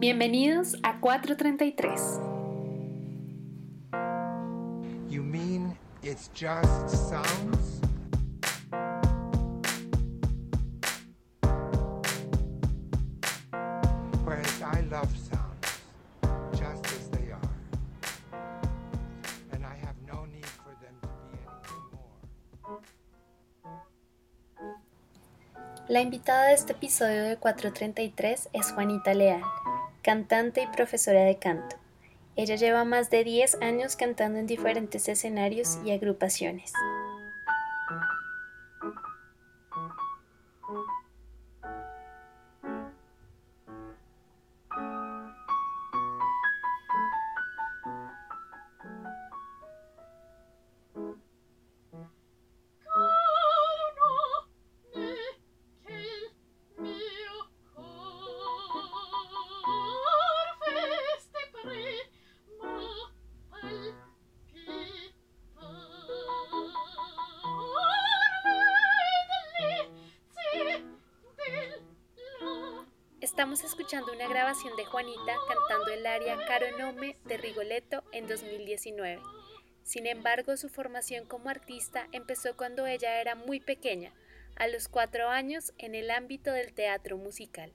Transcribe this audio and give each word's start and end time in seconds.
Bienvenidos 0.00 0.76
a 0.82 0.94
433. 1.00 1.94
You 5.08 5.22
mean 5.22 5.76
it's 6.02 6.28
just 6.34 6.90
sounds? 6.90 7.80
Whereas 14.24 14.62
I 14.62 14.80
love 14.90 15.08
sounds 15.16 15.80
just 16.58 16.84
as 16.86 17.08
they 17.10 17.30
are. 17.30 17.50
And 19.52 19.64
I 19.64 19.76
have 19.86 19.96
no 20.06 20.26
need 20.26 20.46
for 20.46 20.74
them 20.82 20.94
to 21.02 21.08
be 21.30 21.38
anything 21.46 21.84
more. 21.92 22.82
La 25.88 26.00
invitada 26.00 26.46
de 26.46 26.54
este 26.54 26.72
episodio 26.72 27.22
de 27.22 27.36
433 27.36 28.48
es 28.52 28.72
Juanita 28.72 29.14
Leal, 29.14 29.42
cantante 30.04 30.62
y 30.62 30.66
profesora 30.66 31.22
de 31.22 31.38
canto. 31.38 31.76
Ella 32.36 32.56
lleva 32.56 32.84
más 32.84 33.10
de 33.10 33.24
10 33.24 33.62
años 33.62 33.96
cantando 33.96 34.38
en 34.38 34.46
diferentes 34.46 35.08
escenarios 35.08 35.78
y 35.84 35.92
agrupaciones. 35.92 36.72
Estamos 73.34 73.64
escuchando 73.64 74.12
una 74.12 74.28
grabación 74.28 74.76
de 74.76 74.84
Juanita 74.84 75.34
cantando 75.48 75.92
el 75.92 76.06
aria 76.06 76.38
Caro 76.46 76.66
Nome 76.78 77.16
de 77.24 77.36
Rigoletto 77.36 78.04
en 78.12 78.28
2019. 78.28 79.20
Sin 79.82 80.06
embargo, 80.06 80.56
su 80.56 80.68
formación 80.68 81.26
como 81.26 81.48
artista 81.48 82.06
empezó 82.12 82.56
cuando 82.56 82.86
ella 82.86 83.20
era 83.20 83.34
muy 83.34 83.58
pequeña, 83.58 84.14
a 84.54 84.68
los 84.68 84.86
cuatro 84.86 85.30
años, 85.30 85.72
en 85.78 85.96
el 85.96 86.12
ámbito 86.12 86.52
del 86.52 86.74
teatro 86.74 87.18
musical. 87.18 87.72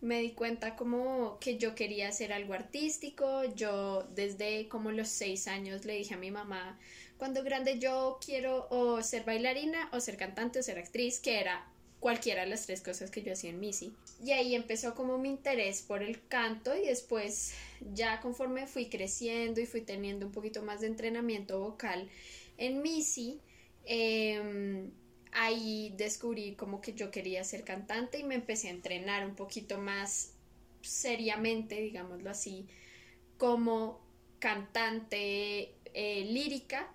me 0.00 0.20
di 0.20 0.30
cuenta 0.30 0.76
como 0.76 1.40
que 1.40 1.58
yo 1.58 1.74
quería 1.74 2.06
hacer 2.06 2.32
algo 2.32 2.54
artístico. 2.54 3.52
Yo 3.56 4.04
desde 4.14 4.68
como 4.68 4.92
los 4.92 5.08
seis 5.08 5.48
años 5.48 5.86
le 5.86 5.94
dije 5.94 6.14
a 6.14 6.18
mi 6.18 6.30
mamá, 6.30 6.78
cuando 7.16 7.42
grande 7.42 7.80
yo 7.80 8.20
quiero 8.24 8.68
o 8.70 9.02
ser 9.02 9.24
bailarina 9.24 9.88
o 9.92 9.98
ser 9.98 10.16
cantante 10.16 10.60
o 10.60 10.62
ser 10.62 10.78
actriz, 10.78 11.18
que 11.18 11.40
era 11.40 11.66
cualquiera 12.00 12.42
de 12.42 12.48
las 12.48 12.66
tres 12.66 12.80
cosas 12.80 13.10
que 13.10 13.22
yo 13.22 13.32
hacía 13.32 13.50
en 13.50 13.60
Missy. 13.60 13.92
Y 14.24 14.32
ahí 14.32 14.54
empezó 14.54 14.94
como 14.94 15.18
mi 15.18 15.28
interés 15.28 15.82
por 15.82 16.02
el 16.02 16.26
canto 16.28 16.76
y 16.76 16.86
después 16.86 17.54
ya 17.92 18.20
conforme 18.20 18.66
fui 18.66 18.88
creciendo 18.88 19.60
y 19.60 19.66
fui 19.66 19.80
teniendo 19.80 20.26
un 20.26 20.32
poquito 20.32 20.62
más 20.62 20.80
de 20.80 20.88
entrenamiento 20.88 21.60
vocal 21.60 22.08
en 22.56 22.82
Missy, 22.82 23.40
em, 23.84 24.90
ahí 25.32 25.94
descubrí 25.96 26.54
como 26.54 26.80
que 26.80 26.94
yo 26.94 27.10
quería 27.10 27.44
ser 27.44 27.64
cantante 27.64 28.18
y 28.18 28.24
me 28.24 28.34
empecé 28.34 28.68
a 28.68 28.72
entrenar 28.72 29.26
un 29.26 29.34
poquito 29.34 29.78
más 29.78 30.32
seriamente, 30.82 31.80
digámoslo 31.80 32.30
así, 32.30 32.66
como 33.36 34.00
cantante 34.38 35.74
eh, 35.94 36.24
lírica. 36.24 36.92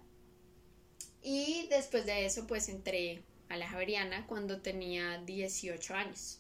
Y 1.22 1.68
después 1.70 2.06
de 2.06 2.25
eso, 2.25 2.46
pues 2.47 2.68
entré 2.68 3.22
a 3.53 3.58
la 3.58 3.68
Javeriana 3.68 4.25
cuando 4.28 4.62
tenía 4.62 5.19
18 5.19 5.94
años. 5.94 6.40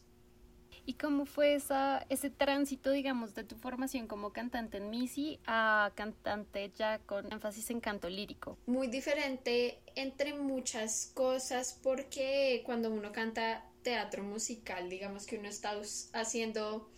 ¿Y 0.85 0.95
cómo 0.95 1.25
fue 1.25 1.55
esa, 1.55 2.05
ese 2.09 2.29
tránsito, 2.29 2.91
digamos, 2.91 3.33
de 3.35 3.45
tu 3.45 3.55
formación 3.55 4.07
como 4.07 4.33
cantante 4.33 4.77
en 4.77 4.89
Missy 4.89 5.39
a 5.45 5.91
cantante 5.95 6.71
ya 6.77 6.99
con 6.99 7.31
énfasis 7.31 7.69
en 7.69 7.79
canto 7.79 8.09
lírico? 8.09 8.57
muy 8.65 8.87
diferente 8.87 9.79
entre 9.95 10.33
muchas 10.33 11.11
cosas 11.13 11.79
porque 11.81 12.63
cuando 12.65 12.91
uno 12.91 13.13
canta 13.13 13.63
teatro 13.81 14.23
musical, 14.23 14.89
digamos 14.89 15.25
que 15.25 15.37
uno 15.37 15.47
está 15.47 15.79
haciendo 16.13 16.89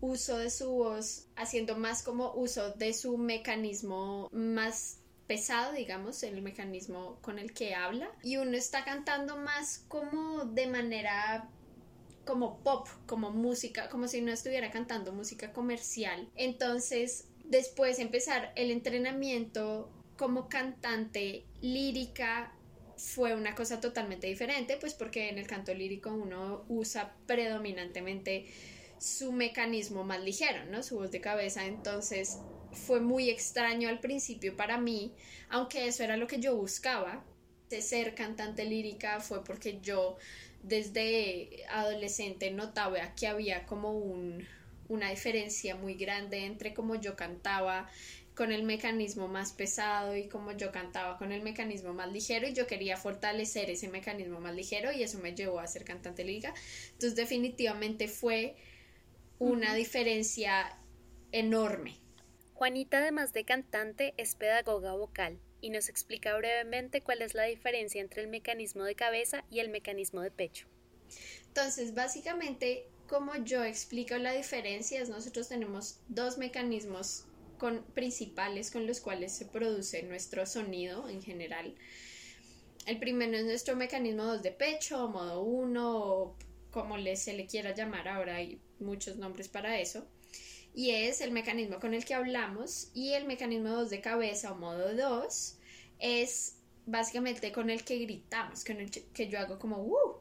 uso 0.00 0.38
de 0.38 0.50
su 0.50 0.70
voz, 0.70 1.26
haciendo 1.36 1.76
más 1.76 2.02
como 2.02 2.32
uso 2.34 2.70
de 2.72 2.94
su 2.94 3.18
mecanismo 3.18 4.28
más 4.32 4.98
pesado, 5.26 5.72
digamos, 5.72 6.22
el 6.22 6.42
mecanismo 6.42 7.18
con 7.22 7.38
el 7.38 7.52
que 7.52 7.74
habla, 7.74 8.10
y 8.22 8.36
uno 8.36 8.56
está 8.56 8.84
cantando 8.84 9.36
más 9.36 9.84
como 9.88 10.44
de 10.44 10.66
manera 10.66 11.48
como 12.24 12.58
pop, 12.60 12.88
como 13.06 13.30
música, 13.30 13.88
como 13.88 14.08
si 14.08 14.20
no 14.20 14.32
estuviera 14.32 14.70
cantando 14.70 15.12
música 15.12 15.52
comercial. 15.52 16.28
Entonces, 16.36 17.26
después 17.44 17.98
empezar 17.98 18.52
el 18.56 18.70
entrenamiento 18.70 19.90
como 20.16 20.48
cantante 20.48 21.44
lírica 21.60 22.52
fue 22.96 23.34
una 23.34 23.54
cosa 23.54 23.80
totalmente 23.80 24.26
diferente, 24.26 24.76
pues 24.78 24.94
porque 24.94 25.28
en 25.28 25.38
el 25.38 25.46
canto 25.46 25.74
lírico 25.74 26.10
uno 26.14 26.64
usa 26.68 27.14
predominantemente 27.26 28.46
su 28.98 29.32
mecanismo 29.32 30.04
más 30.04 30.22
ligero, 30.22 30.64
¿no? 30.66 30.82
Su 30.82 30.96
voz 30.96 31.10
de 31.10 31.20
cabeza, 31.20 31.66
entonces 31.66 32.38
fue 32.74 33.00
muy 33.00 33.30
extraño 33.30 33.88
al 33.88 34.00
principio 34.00 34.56
para 34.56 34.78
mí, 34.78 35.12
aunque 35.48 35.86
eso 35.86 36.02
era 36.02 36.16
lo 36.16 36.26
que 36.26 36.40
yo 36.40 36.56
buscaba. 36.56 37.24
De 37.70 37.80
ser 37.80 38.14
cantante 38.14 38.64
lírica 38.64 39.20
fue 39.20 39.42
porque 39.42 39.80
yo 39.80 40.16
desde 40.62 41.64
adolescente 41.70 42.50
notaba 42.50 43.14
que 43.14 43.26
había 43.26 43.66
como 43.66 43.92
un, 43.92 44.46
una 44.88 45.10
diferencia 45.10 45.74
muy 45.74 45.94
grande 45.94 46.44
entre 46.44 46.74
cómo 46.74 46.94
yo 46.94 47.16
cantaba 47.16 47.88
con 48.34 48.50
el 48.50 48.64
mecanismo 48.64 49.28
más 49.28 49.52
pesado 49.52 50.16
y 50.16 50.26
como 50.26 50.52
yo 50.52 50.72
cantaba 50.72 51.18
con 51.18 51.30
el 51.32 51.42
mecanismo 51.42 51.94
más 51.94 52.10
ligero 52.10 52.48
y 52.48 52.52
yo 52.52 52.66
quería 52.66 52.96
fortalecer 52.96 53.70
ese 53.70 53.88
mecanismo 53.88 54.40
más 54.40 54.54
ligero 54.54 54.92
y 54.92 55.02
eso 55.02 55.18
me 55.20 55.34
llevó 55.34 55.60
a 55.60 55.66
ser 55.66 55.84
cantante 55.84 56.24
lírica. 56.24 56.52
Entonces 56.92 57.14
definitivamente 57.14 58.08
fue 58.08 58.56
una 59.38 59.74
diferencia 59.74 60.76
enorme. 61.30 62.03
Juanita, 62.54 62.98
además 62.98 63.32
de 63.32 63.44
cantante, 63.44 64.14
es 64.16 64.36
pedagoga 64.36 64.92
vocal 64.92 65.38
y 65.60 65.70
nos 65.70 65.88
explica 65.88 66.36
brevemente 66.36 67.00
cuál 67.00 67.20
es 67.20 67.34
la 67.34 67.44
diferencia 67.44 68.00
entre 68.00 68.22
el 68.22 68.28
mecanismo 68.28 68.84
de 68.84 68.94
cabeza 68.94 69.44
y 69.50 69.58
el 69.58 69.70
mecanismo 69.70 70.20
de 70.20 70.30
pecho. 70.30 70.66
Entonces, 71.48 71.94
básicamente, 71.94 72.86
como 73.08 73.34
yo 73.36 73.64
explico 73.64 74.16
la 74.18 74.32
diferencia, 74.32 75.00
es 75.00 75.08
nosotros 75.08 75.48
tenemos 75.48 75.98
dos 76.08 76.38
mecanismos 76.38 77.26
principales 77.94 78.70
con 78.70 78.86
los 78.86 79.00
cuales 79.00 79.32
se 79.32 79.46
produce 79.46 80.02
nuestro 80.02 80.46
sonido 80.46 81.08
en 81.08 81.22
general. 81.22 81.74
El 82.86 82.98
primero 82.98 83.36
es 83.36 83.44
nuestro 83.44 83.74
mecanismo 83.74 84.24
2 84.24 84.42
de 84.42 84.52
pecho, 84.52 85.08
modo 85.08 85.42
1, 85.42 85.96
o 85.96 86.36
como 86.70 86.96
se 87.16 87.32
le 87.32 87.46
quiera 87.46 87.74
llamar 87.74 88.08
ahora, 88.08 88.36
hay 88.36 88.60
muchos 88.78 89.16
nombres 89.16 89.48
para 89.48 89.80
eso. 89.80 90.06
Y 90.74 90.90
es 90.90 91.20
el 91.20 91.30
mecanismo 91.30 91.78
con 91.78 91.94
el 91.94 92.04
que 92.04 92.14
hablamos, 92.14 92.90
y 92.94 93.12
el 93.12 93.26
mecanismo 93.26 93.70
2 93.70 93.90
de 93.90 94.00
cabeza, 94.00 94.52
o 94.52 94.56
modo 94.56 94.94
2, 94.94 95.58
es 96.00 96.56
básicamente 96.86 97.52
con 97.52 97.70
el 97.70 97.84
que 97.84 97.98
gritamos, 97.98 98.64
con 98.64 98.80
el 98.80 98.90
que 98.90 99.28
yo 99.28 99.38
hago 99.38 99.58
como 99.58 99.78
¡uh! 99.78 100.18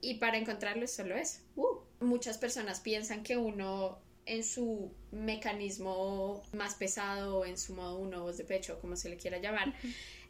Y 0.00 0.14
para 0.14 0.38
encontrarlo 0.38 0.84
es 0.84 0.92
solo 0.92 1.16
eso. 1.16 1.40
¡uh! 1.56 1.80
Muchas 2.00 2.38
personas 2.38 2.80
piensan 2.80 3.22
que 3.22 3.36
uno 3.36 3.98
en 4.26 4.44
su 4.44 4.92
mecanismo 5.12 6.42
más 6.52 6.74
pesado, 6.74 7.44
en 7.44 7.56
su 7.56 7.74
modo 7.74 7.98
uno, 7.98 8.22
voz 8.22 8.36
de 8.36 8.44
pecho, 8.44 8.78
como 8.80 8.96
se 8.96 9.08
le 9.08 9.16
quiera 9.16 9.38
llamar, 9.38 9.72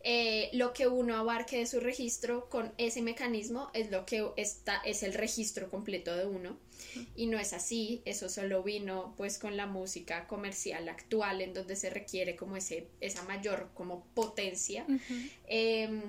eh, 0.09 0.51
lo 0.53 0.73
que 0.73 0.87
uno 0.87 1.17
abarque 1.17 1.59
de 1.59 1.67
su 1.67 1.81
registro 1.81 2.49
con 2.49 2.73
ese 2.79 3.03
mecanismo 3.03 3.71
es 3.75 3.91
lo 3.91 4.07
que 4.07 4.31
está, 4.37 4.77
es 4.85 5.03
el 5.03 5.15
registro 5.15 5.69
completo 5.69 6.15
de 6.15 6.27
uno. 6.27 6.57
Y 7.17 7.27
no 7.27 7.39
es 7.39 7.53
así, 7.53 8.03
eso 8.05 8.29
solo 8.29 8.63
vino 8.63 9.15
pues 9.17 9.39
con 9.39 9.57
la 9.57 9.67
música 9.67 10.27
comercial 10.29 10.89
actual 10.89 11.41
en 11.41 11.55
donde 11.55 11.75
se 11.75 11.91
requiere 11.91 12.37
como 12.37 12.57
ese, 12.57 12.87
esa 13.01 13.23
mayor 13.25 13.71
como 13.75 14.05
potencia. 14.15 14.87
Em, 15.47 16.03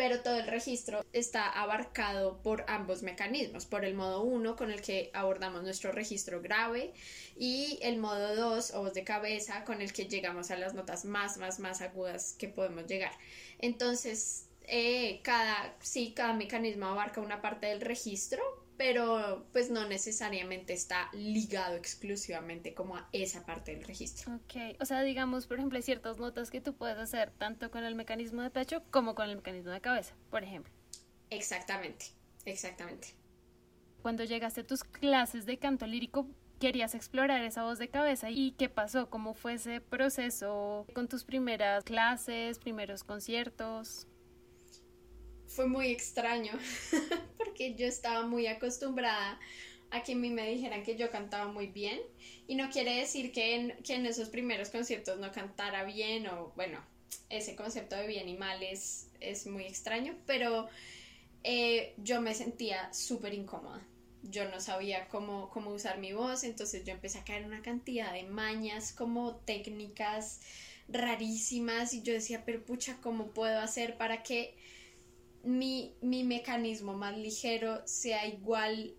pero 0.00 0.22
todo 0.22 0.36
el 0.36 0.46
registro 0.46 1.04
está 1.12 1.46
abarcado 1.46 2.40
por 2.40 2.64
ambos 2.68 3.02
mecanismos, 3.02 3.66
por 3.66 3.84
el 3.84 3.92
modo 3.92 4.22
1 4.22 4.56
con 4.56 4.70
el 4.70 4.80
que 4.80 5.10
abordamos 5.12 5.62
nuestro 5.62 5.92
registro 5.92 6.40
grave 6.40 6.94
y 7.36 7.78
el 7.82 7.98
modo 7.98 8.34
2 8.34 8.72
o 8.76 8.80
voz 8.80 8.94
de 8.94 9.04
cabeza 9.04 9.62
con 9.66 9.82
el 9.82 9.92
que 9.92 10.06
llegamos 10.06 10.50
a 10.50 10.56
las 10.56 10.72
notas 10.72 11.04
más, 11.04 11.36
más, 11.36 11.60
más 11.60 11.82
agudas 11.82 12.34
que 12.38 12.48
podemos 12.48 12.86
llegar. 12.86 13.12
Entonces, 13.58 14.46
eh, 14.62 15.20
cada, 15.22 15.76
sí, 15.82 16.14
cada 16.16 16.32
mecanismo 16.32 16.86
abarca 16.86 17.20
una 17.20 17.42
parte 17.42 17.66
del 17.66 17.82
registro, 17.82 18.42
pero 18.80 19.46
pues 19.52 19.70
no 19.70 19.86
necesariamente 19.86 20.72
está 20.72 21.10
ligado 21.12 21.76
exclusivamente 21.76 22.72
como 22.72 22.96
a 22.96 23.10
esa 23.12 23.44
parte 23.44 23.72
del 23.72 23.84
registro. 23.84 24.36
Ok, 24.36 24.78
o 24.80 24.86
sea, 24.86 25.02
digamos, 25.02 25.46
por 25.46 25.58
ejemplo, 25.58 25.76
hay 25.76 25.82
ciertas 25.82 26.16
notas 26.16 26.50
que 26.50 26.62
tú 26.62 26.72
puedes 26.72 26.96
hacer 26.96 27.30
tanto 27.30 27.70
con 27.70 27.84
el 27.84 27.94
mecanismo 27.94 28.40
de 28.40 28.48
pecho 28.48 28.82
como 28.90 29.14
con 29.14 29.28
el 29.28 29.36
mecanismo 29.36 29.70
de 29.70 29.82
cabeza, 29.82 30.14
por 30.30 30.44
ejemplo. 30.44 30.72
Exactamente, 31.28 32.06
exactamente. 32.46 33.08
Cuando 34.00 34.24
llegaste 34.24 34.62
a 34.62 34.66
tus 34.66 34.82
clases 34.82 35.44
de 35.44 35.58
canto 35.58 35.86
lírico, 35.86 36.26
querías 36.58 36.94
explorar 36.94 37.44
esa 37.44 37.64
voz 37.64 37.78
de 37.78 37.90
cabeza 37.90 38.30
y 38.30 38.52
qué 38.52 38.70
pasó, 38.70 39.10
cómo 39.10 39.34
fue 39.34 39.54
ese 39.54 39.82
proceso 39.82 40.86
con 40.94 41.06
tus 41.06 41.24
primeras 41.24 41.84
clases, 41.84 42.58
primeros 42.58 43.04
conciertos. 43.04 44.06
Fue 45.50 45.66
muy 45.66 45.88
extraño 45.88 46.52
porque 47.38 47.74
yo 47.74 47.86
estaba 47.86 48.24
muy 48.26 48.46
acostumbrada 48.46 49.38
a 49.90 50.02
que 50.02 50.12
a 50.12 50.16
mí 50.16 50.30
me 50.30 50.48
dijeran 50.48 50.84
que 50.84 50.96
yo 50.96 51.10
cantaba 51.10 51.50
muy 51.50 51.66
bien 51.66 52.00
y 52.46 52.54
no 52.54 52.70
quiere 52.70 52.94
decir 52.94 53.32
que 53.32 53.56
en, 53.56 53.76
que 53.82 53.94
en 53.94 54.06
esos 54.06 54.28
primeros 54.28 54.70
conciertos 54.70 55.18
no 55.18 55.32
cantara 55.32 55.82
bien 55.84 56.28
o 56.28 56.52
bueno, 56.54 56.80
ese 57.28 57.56
concepto 57.56 57.96
de 57.96 58.06
bien 58.06 58.28
y 58.28 58.36
mal 58.36 58.62
es, 58.62 59.08
muy 59.46 59.64
extraño, 59.64 60.16
pero 60.26 60.68
eh, 61.44 61.94
yo 61.98 62.20
me 62.20 62.34
sentía 62.34 62.92
súper 62.92 63.34
incómoda. 63.34 63.84
Yo 64.22 64.48
no 64.50 64.60
sabía 64.60 65.08
cómo, 65.08 65.48
cómo 65.50 65.70
usar 65.70 65.98
mi 65.98 66.12
voz, 66.12 66.44
entonces 66.44 66.84
yo 66.84 66.92
empecé 66.92 67.18
a 67.18 67.24
caer 67.24 67.44
una 67.44 67.62
cantidad 67.62 68.12
de 68.12 68.24
mañas, 68.24 68.92
como 68.92 69.36
técnicas 69.36 70.40
rarísimas, 70.88 71.94
y 71.94 72.02
yo 72.02 72.12
decía, 72.12 72.44
pero 72.44 72.64
pucha, 72.64 72.98
¿cómo 73.00 73.28
puedo 73.28 73.60
hacer 73.60 73.96
para 73.96 74.22
que 74.22 74.54
mi, 75.42 75.94
mi 76.00 76.24
mecanismo 76.24 76.94
más 76.94 77.16
ligero 77.16 77.82
sea 77.86 78.26
igual, 78.26 78.94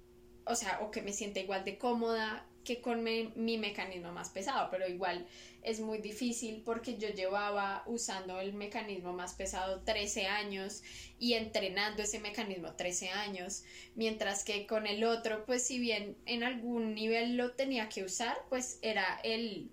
o 0.45 0.55
sea, 0.55 0.79
o 0.81 0.91
que 0.91 1.01
me 1.01 1.13
sienta 1.13 1.39
igual 1.39 1.63
de 1.65 1.77
cómoda 1.77 2.47
que 2.63 2.81
con 2.81 3.03
mi, 3.03 3.57
mecanismo 3.57 4.11
más 4.11 4.29
pesado, 4.29 4.69
pero 4.69 4.87
igual 4.87 5.27
es 5.63 5.79
muy 5.79 5.99
difícil 5.99 6.61
porque 6.63 6.97
yo 6.97 7.09
llevaba 7.09 7.83
usando 7.85 8.39
el 8.39 8.53
mecanismo 8.53 9.13
más 9.13 9.33
pesado 9.33 9.81
13 9.81 10.27
años 10.27 10.83
y 11.19 11.33
entrenando 11.33 12.03
ese 12.03 12.19
mecanismo 12.19 12.73
13 12.73 13.09
años, 13.09 13.63
mientras 13.95 14.43
que 14.43 14.67
con 14.67 14.87
el 14.87 15.03
otro, 15.03 15.45
pues 15.45 15.63
si 15.63 15.79
bien 15.79 16.17
en 16.25 16.43
algún 16.43 16.93
nivel 16.93 17.35
lo 17.35 17.53
tenía 17.53 17.89
que 17.89 18.03
usar, 18.03 18.37
pues 18.49 18.79
era 18.81 19.19
el 19.23 19.69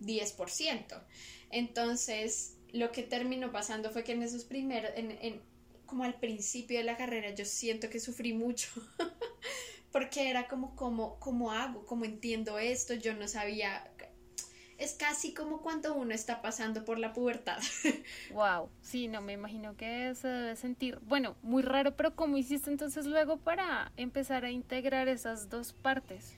10%. 0.00 1.02
Entonces, 1.50 2.56
lo 2.72 2.92
que 2.92 3.02
terminó 3.02 3.52
pasando 3.52 3.90
fue 3.90 4.04
que 4.04 4.12
en 4.12 4.22
esos 4.22 4.44
primeros, 4.44 4.90
como 5.92 6.04
al 6.04 6.14
principio 6.14 6.78
de 6.78 6.84
la 6.84 6.96
carrera, 6.96 7.34
yo 7.34 7.44
siento 7.44 7.90
que 7.90 8.00
sufrí 8.00 8.32
mucho. 8.32 8.70
porque 9.92 10.30
era 10.30 10.48
como, 10.48 10.74
como, 10.74 11.18
¿cómo 11.18 11.52
hago? 11.52 11.84
¿Cómo 11.84 12.06
entiendo 12.06 12.58
esto? 12.58 12.94
Yo 12.94 13.12
no 13.12 13.28
sabía 13.28 13.92
es 14.78 14.94
casi 14.94 15.34
como 15.34 15.60
cuando 15.60 15.94
uno 15.94 16.14
está 16.14 16.40
pasando 16.40 16.86
por 16.86 16.98
la 16.98 17.12
pubertad. 17.12 17.58
wow, 18.32 18.70
sí, 18.80 19.06
no 19.06 19.20
me 19.20 19.34
imagino 19.34 19.76
que 19.76 20.14
se 20.14 20.28
debe 20.28 20.56
sentir, 20.56 20.98
bueno, 21.02 21.36
muy 21.42 21.62
raro, 21.62 21.94
pero 21.94 22.16
¿cómo 22.16 22.38
hiciste 22.38 22.70
entonces 22.70 23.04
luego 23.04 23.36
para 23.36 23.92
empezar 23.98 24.46
a 24.46 24.50
integrar 24.50 25.08
esas 25.08 25.50
dos 25.50 25.74
partes? 25.74 26.34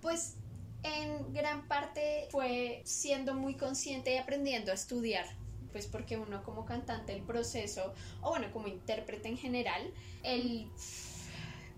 Pues 0.00 0.36
en 0.82 1.34
gran 1.34 1.68
parte 1.68 2.26
fue 2.30 2.80
siendo 2.86 3.34
muy 3.34 3.54
consciente 3.54 4.14
y 4.14 4.16
aprendiendo 4.16 4.72
a 4.72 4.74
estudiar 4.74 5.26
pues 5.74 5.88
porque 5.88 6.16
uno 6.16 6.44
como 6.44 6.64
cantante 6.64 7.12
el 7.12 7.22
proceso 7.22 7.92
o 8.22 8.30
bueno 8.30 8.52
como 8.52 8.68
intérprete 8.68 9.26
en 9.26 9.36
general 9.36 9.92
el 10.22 10.68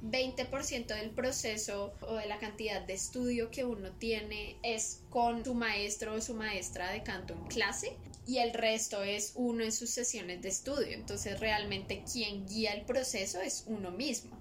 20% 0.03 0.87
del 0.87 1.11
proceso 1.13 1.95
o 2.03 2.17
de 2.17 2.27
la 2.27 2.39
cantidad 2.39 2.83
de 2.83 2.93
estudio 2.93 3.51
que 3.51 3.65
uno 3.65 3.93
tiene 3.93 4.59
es 4.63 5.01
con 5.09 5.43
su 5.47 5.55
maestro 5.55 6.13
o 6.13 6.21
su 6.21 6.35
maestra 6.35 6.91
de 6.91 7.03
canto 7.03 7.33
en 7.33 7.47
clase 7.47 7.97
y 8.27 8.37
el 8.37 8.53
resto 8.53 9.03
es 9.03 9.33
uno 9.35 9.65
en 9.65 9.73
sus 9.73 9.89
sesiones 9.89 10.43
de 10.43 10.51
estudio. 10.51 10.93
Entonces 10.93 11.41
realmente 11.41 12.05
quien 12.13 12.47
guía 12.47 12.75
el 12.75 12.85
proceso 12.85 13.41
es 13.41 13.65
uno 13.67 13.91
mismo. 13.91 14.37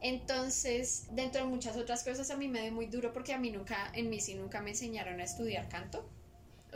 Entonces, 0.00 1.06
dentro 1.10 1.42
de 1.42 1.48
muchas 1.48 1.76
otras 1.76 2.04
cosas, 2.04 2.30
a 2.30 2.36
mí 2.36 2.46
me 2.46 2.62
dio 2.62 2.70
muy 2.70 2.86
duro 2.86 3.12
porque 3.12 3.32
a 3.32 3.38
mí 3.38 3.50
nunca, 3.50 3.90
en 3.94 4.08
mí 4.10 4.20
sí 4.20 4.34
nunca 4.34 4.60
me 4.60 4.70
enseñaron 4.70 5.20
a 5.20 5.24
estudiar 5.24 5.68
canto. 5.68 6.08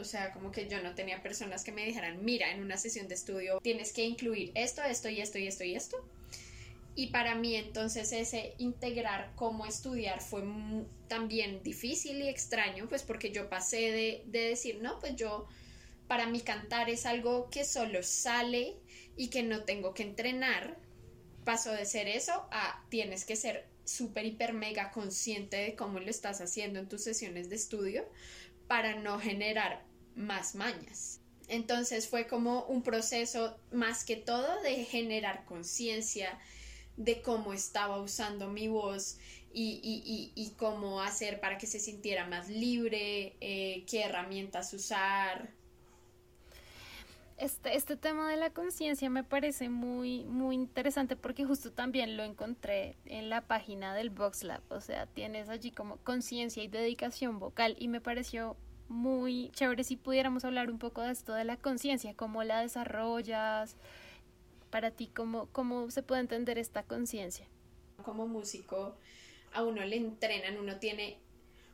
O 0.01 0.05
sea, 0.05 0.33
como 0.33 0.51
que 0.51 0.69
yo 0.69 0.83
no 0.83 0.95
tenía 0.95 1.23
personas 1.23 1.65
que 1.65 1.73
me 1.73 1.85
dijeran, 1.85 2.25
mira, 2.25 2.51
en 2.51 2.63
una 2.63 2.77
sesión 2.77 3.09
de 3.09 3.15
estudio 3.15 3.61
tienes 3.63 3.93
que 3.93 4.05
incluir 4.05 4.53
esto, 4.55 4.83
esto 4.83 5.09
y 5.09 5.21
esto 5.21 5.39
y 5.39 5.47
esto 5.47 5.65
y 5.65 5.75
esto. 5.75 5.97
Y 6.97 7.09
para 7.09 7.35
mí 7.35 7.55
entonces 7.55 8.13
ese 8.13 8.55
integrar 8.59 9.33
cómo 9.37 9.65
estudiar 9.65 10.21
fue 10.21 10.43
también 11.09 11.63
difícil 11.63 12.21
y 12.21 12.29
extraño, 12.29 12.89
pues 12.89 13.03
porque 13.03 13.31
yo 13.31 13.49
pasé 13.49 13.93
de, 13.93 14.23
de 14.27 14.41
decir, 14.49 14.81
no, 14.83 14.99
pues 14.99 15.17
yo, 15.17 15.47
para 16.09 16.27
mí 16.27 16.41
cantar 16.41 16.91
es 16.91 17.07
algo 17.07 17.49
que 17.51 17.65
solo 17.65 18.03
sale 18.03 18.77
y 19.17 19.29
que 19.29 19.43
no 19.43 19.65
tengo 19.65 19.95
que 19.95 20.03
entrenar, 20.03 20.77
pasó 21.45 21.73
de 21.73 21.87
ser 21.87 22.09
eso 22.09 22.33
a 22.51 22.85
tienes 22.89 23.25
que 23.25 23.37
ser 23.37 23.67
súper, 23.85 24.27
hiper, 24.27 24.53
mega 24.53 24.91
consciente 24.91 25.57
de 25.57 25.75
cómo 25.75 25.99
lo 26.01 26.11
estás 26.11 26.41
haciendo 26.41 26.79
en 26.79 26.89
tus 26.89 27.03
sesiones 27.03 27.49
de 27.49 27.57
estudio 27.57 28.05
para 28.67 28.95
no 28.97 29.19
generar 29.19 29.85
más 30.21 30.55
mañas. 30.55 31.21
Entonces 31.49 32.09
fue 32.09 32.27
como 32.29 32.65
un 32.67 32.83
proceso 32.83 33.59
más 33.73 34.05
que 34.05 34.17
todo 34.17 34.63
de 34.63 34.85
generar 34.85 35.45
conciencia 35.47 36.39
de 36.97 37.23
cómo 37.23 37.53
estaba 37.53 38.01
usando 38.01 38.49
mi 38.49 38.69
voz 38.69 39.19
y, 39.53 39.81
y, 39.83 40.33
y, 40.41 40.51
cómo 40.51 41.01
hacer 41.01 41.41
para 41.41 41.59
que 41.59 41.67
se 41.67 41.81
sintiera 41.81 42.27
más 42.29 42.49
libre, 42.49 43.37
eh, 43.41 43.85
qué 43.89 44.03
herramientas 44.03 44.73
usar. 44.73 45.51
Este, 47.37 47.75
este 47.75 47.97
tema 47.97 48.31
de 48.31 48.37
la 48.37 48.51
conciencia 48.51 49.09
me 49.11 49.25
parece 49.25 49.71
muy, 49.71 50.25
muy 50.25 50.55
interesante 50.55 51.17
porque 51.17 51.47
justo 51.47 51.73
también 51.73 52.17
lo 52.17 52.23
encontré 52.23 52.97
en 53.07 53.31
la 53.31 53.41
página 53.41 53.95
del 53.95 54.11
Vox 54.11 54.45
Lab. 54.45 54.63
O 54.69 54.81
sea, 54.81 55.07
tienes 55.07 55.49
allí 55.49 55.71
como 55.71 55.97
conciencia 55.97 56.63
y 56.63 56.69
dedicación 56.69 57.39
vocal 57.39 57.77
y 57.79 57.89
me 57.89 58.01
pareció 58.01 58.57
muy 58.91 59.51
chévere 59.53 59.85
si 59.85 59.97
pudiéramos 59.97 60.45
hablar 60.45 60.69
un 60.69 60.79
poco 60.79 61.01
de 61.01 61.13
esto 61.13 61.33
de 61.33 61.45
la 61.45 61.57
conciencia, 61.57 62.13
cómo 62.15 62.43
la 62.45 62.61
desarrollas, 62.61 63.77
para 64.69 64.91
ti, 64.91 65.11
¿cómo, 65.15 65.49
cómo 65.53 65.91
se 65.91 66.03
puede 66.03 66.21
entender 66.21 66.59
esta 66.59 66.83
conciencia? 66.83 67.47
Como 68.03 68.27
músico, 68.27 68.97
a 69.53 69.63
uno 69.63 69.85
le 69.85 69.97
entrenan, 69.97 70.59
uno 70.59 70.77
tiene 70.77 71.19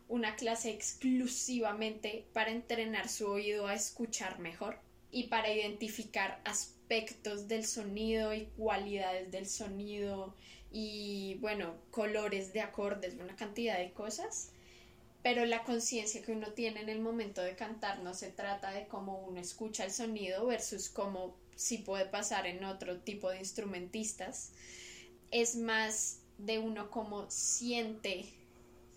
una 0.08 0.36
clase 0.36 0.70
exclusivamente 0.70 2.26
para 2.32 2.50
entrenar 2.50 3.08
su 3.08 3.26
oído 3.26 3.66
a 3.66 3.74
escuchar 3.74 4.38
mejor 4.38 4.78
y 5.10 5.24
para 5.24 5.52
identificar 5.52 6.40
aspectos 6.44 7.48
del 7.48 7.64
sonido 7.64 8.34
y 8.34 8.46
cualidades 8.56 9.30
del 9.30 9.46
sonido 9.46 10.34
y 10.70 11.38
bueno, 11.40 11.74
colores 11.90 12.52
de 12.52 12.60
acordes, 12.60 13.14
una 13.14 13.36
cantidad 13.36 13.78
de 13.78 13.92
cosas. 13.92 14.52
Pero 15.26 15.44
la 15.44 15.64
conciencia 15.64 16.22
que 16.22 16.30
uno 16.30 16.52
tiene 16.52 16.82
en 16.82 16.88
el 16.88 17.00
momento 17.00 17.42
de 17.42 17.56
cantar 17.56 17.98
no 17.98 18.14
se 18.14 18.30
trata 18.30 18.70
de 18.70 18.86
cómo 18.86 19.18
uno 19.26 19.40
escucha 19.40 19.84
el 19.84 19.90
sonido 19.90 20.46
versus 20.46 20.88
cómo 20.88 21.34
sí 21.56 21.78
puede 21.78 22.06
pasar 22.06 22.46
en 22.46 22.62
otro 22.62 23.00
tipo 23.00 23.30
de 23.30 23.38
instrumentistas, 23.38 24.52
es 25.32 25.56
más 25.56 26.20
de 26.38 26.60
uno 26.60 26.92
como 26.92 27.28
siente 27.28 28.26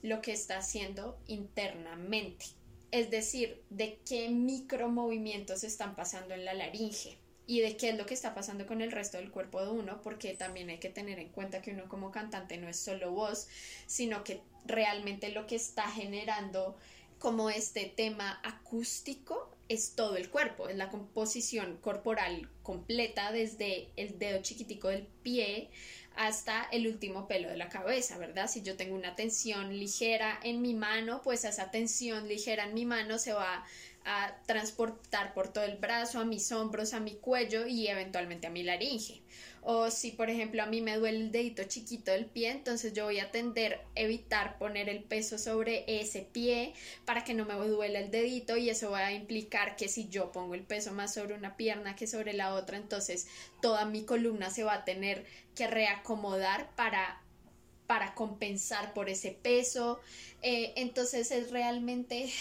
lo 0.03 0.21
que 0.21 0.31
está 0.31 0.59
haciendo 0.59 1.17
internamente. 1.25 2.45
Es 2.91 3.09
decir, 3.09 3.63
de 3.71 3.97
qué 4.07 4.29
micromovimientos 4.29 5.63
están 5.63 5.95
pasando 5.95 6.35
en 6.35 6.45
la 6.45 6.53
laringe 6.53 7.17
y 7.47 7.61
de 7.61 7.75
qué 7.75 7.89
es 7.89 7.97
lo 7.97 8.05
que 8.05 8.13
está 8.13 8.35
pasando 8.35 8.67
con 8.67 8.83
el 8.83 8.91
resto 8.91 9.17
del 9.17 9.31
cuerpo 9.31 9.63
de 9.63 9.71
uno, 9.71 10.03
porque 10.03 10.35
también 10.35 10.69
hay 10.69 10.77
que 10.77 10.89
tener 10.89 11.17
en 11.17 11.29
cuenta 11.29 11.63
que 11.63 11.71
uno 11.71 11.89
como 11.89 12.11
cantante 12.11 12.57
no 12.57 12.69
es 12.69 12.77
solo 12.77 13.09
voz, 13.09 13.47
sino 13.87 14.23
que 14.23 14.43
realmente 14.65 15.29
lo 15.29 15.47
que 15.47 15.55
está 15.55 15.89
generando 15.89 16.77
como 17.19 17.49
este 17.49 17.85
tema 17.85 18.39
acústico 18.43 19.49
es 19.67 19.95
todo 19.95 20.15
el 20.17 20.29
cuerpo, 20.29 20.67
es 20.69 20.77
la 20.77 20.89
composición 20.89 21.77
corporal 21.77 22.49
completa 22.63 23.31
desde 23.31 23.89
el 23.97 24.17
dedo 24.17 24.41
chiquitico 24.41 24.87
del 24.87 25.05
pie 25.21 25.69
hasta 26.15 26.63
el 26.71 26.87
último 26.87 27.27
pelo 27.27 27.49
de 27.49 27.57
la 27.57 27.69
cabeza, 27.69 28.17
¿verdad? 28.17 28.49
Si 28.49 28.61
yo 28.61 28.75
tengo 28.75 28.95
una 28.95 29.15
tensión 29.15 29.77
ligera 29.77 30.39
en 30.43 30.61
mi 30.61 30.73
mano, 30.73 31.21
pues 31.21 31.45
esa 31.45 31.71
tensión 31.71 32.27
ligera 32.27 32.65
en 32.65 32.73
mi 32.73 32.85
mano 32.85 33.19
se 33.19 33.33
va 33.33 33.63
a 34.05 34.35
transportar 34.45 35.33
por 35.33 35.51
todo 35.51 35.63
el 35.63 35.77
brazo, 35.77 36.19
a 36.19 36.25
mis 36.25 36.51
hombros, 36.51 36.93
a 36.93 36.99
mi 36.99 37.15
cuello 37.15 37.67
y 37.67 37.87
eventualmente 37.87 38.47
a 38.47 38.49
mi 38.49 38.63
laringe. 38.63 39.21
O 39.61 39.91
si, 39.91 40.11
por 40.11 40.29
ejemplo, 40.29 40.63
a 40.63 40.65
mí 40.65 40.81
me 40.81 40.95
duele 40.95 41.19
el 41.19 41.31
dedito 41.31 41.63
chiquito 41.63 42.11
del 42.11 42.25
pie, 42.25 42.51
entonces 42.51 42.93
yo 42.93 43.05
voy 43.05 43.19
a 43.19 43.29
tender 43.29 43.73
a 43.73 43.99
evitar 43.99 44.57
poner 44.57 44.89
el 44.89 45.03
peso 45.03 45.37
sobre 45.37 45.83
ese 45.87 46.21
pie 46.21 46.73
para 47.05 47.23
que 47.23 47.33
no 47.33 47.45
me 47.45 47.53
duela 47.53 47.99
el 47.99 48.09
dedito 48.09 48.57
y 48.57 48.69
eso 48.69 48.91
va 48.91 48.99
a 48.99 49.13
implicar 49.13 49.75
que 49.75 49.89
si 49.89 50.07
yo 50.07 50.31
pongo 50.31 50.55
el 50.55 50.63
peso 50.63 50.93
más 50.93 51.13
sobre 51.13 51.35
una 51.35 51.57
pierna 51.57 51.95
que 51.95 52.07
sobre 52.07 52.33
la 52.33 52.53
otra, 52.53 52.77
entonces 52.77 53.27
toda 53.61 53.85
mi 53.85 54.05
columna 54.05 54.49
se 54.49 54.63
va 54.63 54.73
a 54.73 54.85
tener 54.85 55.25
que 55.55 55.67
reacomodar 55.67 56.73
para 56.75 57.21
para 57.85 58.13
compensar 58.13 58.93
por 58.93 59.09
ese 59.09 59.31
peso. 59.31 59.99
Eh, 60.43 60.73
entonces 60.75 61.31
es 61.31 61.49
realmente 61.49 62.31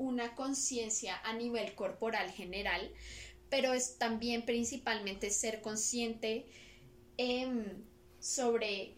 una 0.00 0.34
conciencia 0.34 1.20
a 1.24 1.34
nivel 1.34 1.74
corporal 1.74 2.30
general, 2.30 2.90
pero 3.50 3.74
es 3.74 3.98
también 3.98 4.46
principalmente 4.46 5.30
ser 5.30 5.60
consciente 5.60 6.46
em, 7.18 7.84
sobre 8.18 8.94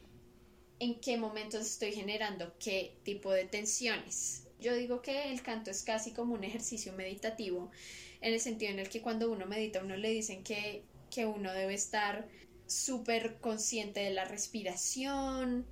en 0.78 1.00
qué 1.00 1.16
momentos 1.16 1.62
estoy 1.62 1.92
generando 1.92 2.54
qué 2.58 2.96
tipo 3.02 3.32
de 3.32 3.44
tensiones. 3.44 4.46
Yo 4.60 4.74
digo 4.74 5.02
que 5.02 5.32
el 5.32 5.42
canto 5.42 5.72
es 5.72 5.82
casi 5.82 6.12
como 6.12 6.34
un 6.34 6.44
ejercicio 6.44 6.92
meditativo, 6.92 7.72
en 8.20 8.34
el 8.34 8.40
sentido 8.40 8.70
en 8.70 8.78
el 8.78 8.88
que 8.88 9.02
cuando 9.02 9.30
uno 9.30 9.46
medita, 9.46 9.82
uno 9.82 9.96
le 9.96 10.10
dicen 10.10 10.44
que, 10.44 10.84
que 11.10 11.26
uno 11.26 11.52
debe 11.52 11.74
estar 11.74 12.28
súper 12.66 13.40
consciente 13.40 14.00
de 14.00 14.10
la 14.10 14.24
respiración, 14.24 15.66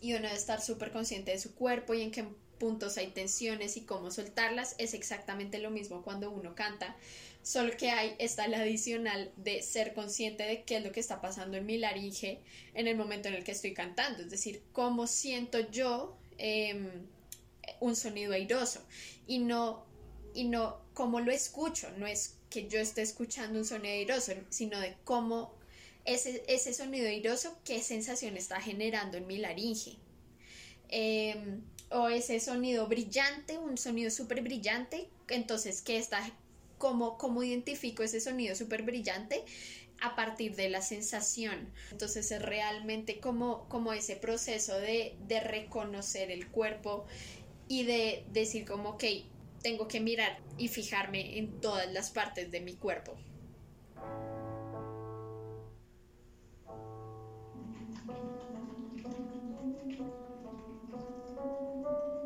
y 0.00 0.12
uno 0.12 0.22
debe 0.22 0.36
estar 0.36 0.62
súper 0.62 0.92
consciente 0.92 1.32
de 1.32 1.38
su 1.38 1.54
cuerpo 1.54 1.94
y 1.94 2.02
en 2.02 2.10
qué 2.10 2.24
puntos 2.60 2.98
hay 2.98 3.08
tensiones 3.08 3.76
y 3.76 3.80
cómo 3.80 4.12
soltarlas. 4.12 4.76
Es 4.78 4.94
exactamente 4.94 5.58
lo 5.58 5.70
mismo 5.70 6.02
cuando 6.02 6.30
uno 6.30 6.54
canta, 6.54 6.94
solo 7.42 7.76
que 7.76 7.90
hay 7.90 8.14
está 8.18 8.44
el 8.44 8.54
adicional 8.54 9.32
de 9.36 9.62
ser 9.62 9.94
consciente 9.94 10.44
de 10.44 10.62
qué 10.62 10.76
es 10.76 10.84
lo 10.84 10.92
que 10.92 11.00
está 11.00 11.20
pasando 11.20 11.56
en 11.56 11.66
mi 11.66 11.78
laringe 11.78 12.38
en 12.74 12.86
el 12.86 12.96
momento 12.96 13.28
en 13.28 13.34
el 13.34 13.42
que 13.42 13.52
estoy 13.52 13.74
cantando, 13.74 14.22
es 14.22 14.30
decir, 14.30 14.62
cómo 14.72 15.06
siento 15.06 15.58
yo 15.70 16.16
em, 16.38 16.88
un 17.80 17.96
sonido 17.96 18.34
airoso 18.34 18.86
y 19.26 19.38
no 19.38 19.86
y 20.34 20.44
no 20.44 20.80
cómo 20.94 21.18
lo 21.18 21.32
escucho, 21.32 21.90
no 21.96 22.06
es 22.06 22.36
que 22.50 22.68
yo 22.68 22.78
esté 22.78 23.02
escuchando 23.02 23.58
un 23.58 23.64
sonido 23.64 23.94
airoso, 23.94 24.32
sino 24.50 24.78
de 24.78 24.94
cómo 25.04 25.54
ese, 26.04 26.44
ese 26.46 26.72
sonido 26.74 27.08
airoso, 27.08 27.56
qué 27.64 27.80
sensación 27.82 28.36
está 28.36 28.60
generando 28.60 29.16
en 29.16 29.26
mi 29.26 29.38
laringe. 29.38 29.96
Em, 30.88 31.62
o 31.90 32.08
ese 32.08 32.40
sonido 32.40 32.86
brillante, 32.86 33.58
un 33.58 33.76
sonido 33.76 34.10
súper 34.10 34.42
brillante, 34.42 35.08
entonces, 35.28 35.82
¿qué 35.82 35.98
está, 35.98 36.20
cómo, 36.78 37.18
cómo 37.18 37.42
identifico 37.42 38.02
ese 38.02 38.20
sonido 38.20 38.54
súper 38.54 38.82
brillante? 38.82 39.44
a 40.02 40.16
partir 40.16 40.56
de 40.56 40.70
la 40.70 40.80
sensación. 40.80 41.70
Entonces 41.90 42.30
es 42.32 42.40
realmente 42.40 43.20
como, 43.20 43.68
como 43.68 43.92
ese 43.92 44.16
proceso 44.16 44.78
de, 44.78 45.14
de 45.28 45.40
reconocer 45.40 46.30
el 46.30 46.48
cuerpo 46.48 47.04
y 47.68 47.84
de 47.84 48.24
decir 48.32 48.64
como, 48.64 48.90
ok, 48.90 49.04
tengo 49.62 49.88
que 49.88 50.00
mirar 50.00 50.38
y 50.56 50.68
fijarme 50.68 51.38
en 51.38 51.60
todas 51.60 51.92
las 51.92 52.10
partes 52.10 52.50
de 52.50 52.60
mi 52.60 52.74
cuerpo. 52.74 53.14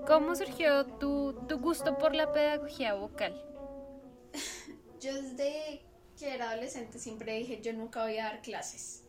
¿Cómo 0.06 0.36
surgió 0.36 0.84
tu, 0.84 1.32
tu 1.48 1.58
gusto 1.58 1.96
por 1.96 2.14
la 2.14 2.30
pedagogía 2.30 2.92
vocal? 2.92 3.34
Yo 5.00 5.14
desde 5.14 5.82
que 6.18 6.34
era 6.34 6.50
adolescente 6.50 6.98
siempre 6.98 7.38
dije 7.38 7.60
yo 7.62 7.72
nunca 7.72 8.02
voy 8.02 8.18
a 8.18 8.24
dar 8.24 8.42
clases. 8.42 9.04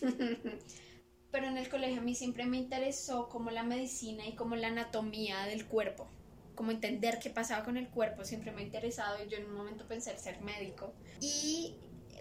Pero 1.30 1.46
en 1.46 1.56
el 1.56 1.68
colegio 1.68 2.00
a 2.00 2.04
mí 2.04 2.14
siempre 2.14 2.44
me 2.44 2.58
interesó 2.58 3.28
como 3.28 3.50
la 3.50 3.62
medicina 3.62 4.26
y 4.26 4.34
como 4.34 4.56
la 4.56 4.68
anatomía 4.68 5.46
del 5.46 5.66
cuerpo. 5.66 6.08
Como 6.54 6.72
entender 6.72 7.18
qué 7.20 7.30
pasaba 7.30 7.64
con 7.64 7.76
el 7.76 7.88
cuerpo 7.88 8.24
siempre 8.24 8.52
me 8.52 8.62
ha 8.62 8.64
interesado 8.64 9.24
y 9.24 9.28
yo 9.28 9.38
en 9.38 9.46
un 9.46 9.54
momento 9.54 9.86
pensé 9.86 10.10
en 10.10 10.18
ser 10.18 10.42
médico. 10.42 10.92
Y 11.20 11.76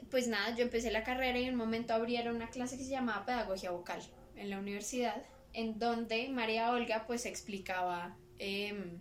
pues 0.10 0.28
nada, 0.28 0.56
yo 0.56 0.64
empecé 0.64 0.92
la 0.92 1.04
carrera 1.04 1.40
y 1.40 1.46
en 1.46 1.54
un 1.54 1.60
momento 1.60 1.94
abrieron 1.94 2.36
una 2.36 2.50
clase 2.50 2.78
que 2.78 2.84
se 2.84 2.92
llamaba 2.92 3.26
pedagogía 3.26 3.72
vocal 3.72 4.02
en 4.36 4.50
la 4.50 4.60
universidad 4.60 5.22
en 5.54 5.80
donde 5.80 6.30
María 6.30 6.72
Olga 6.72 7.06
pues 7.08 7.26
explicaba 7.26 8.16
em, 8.40 9.00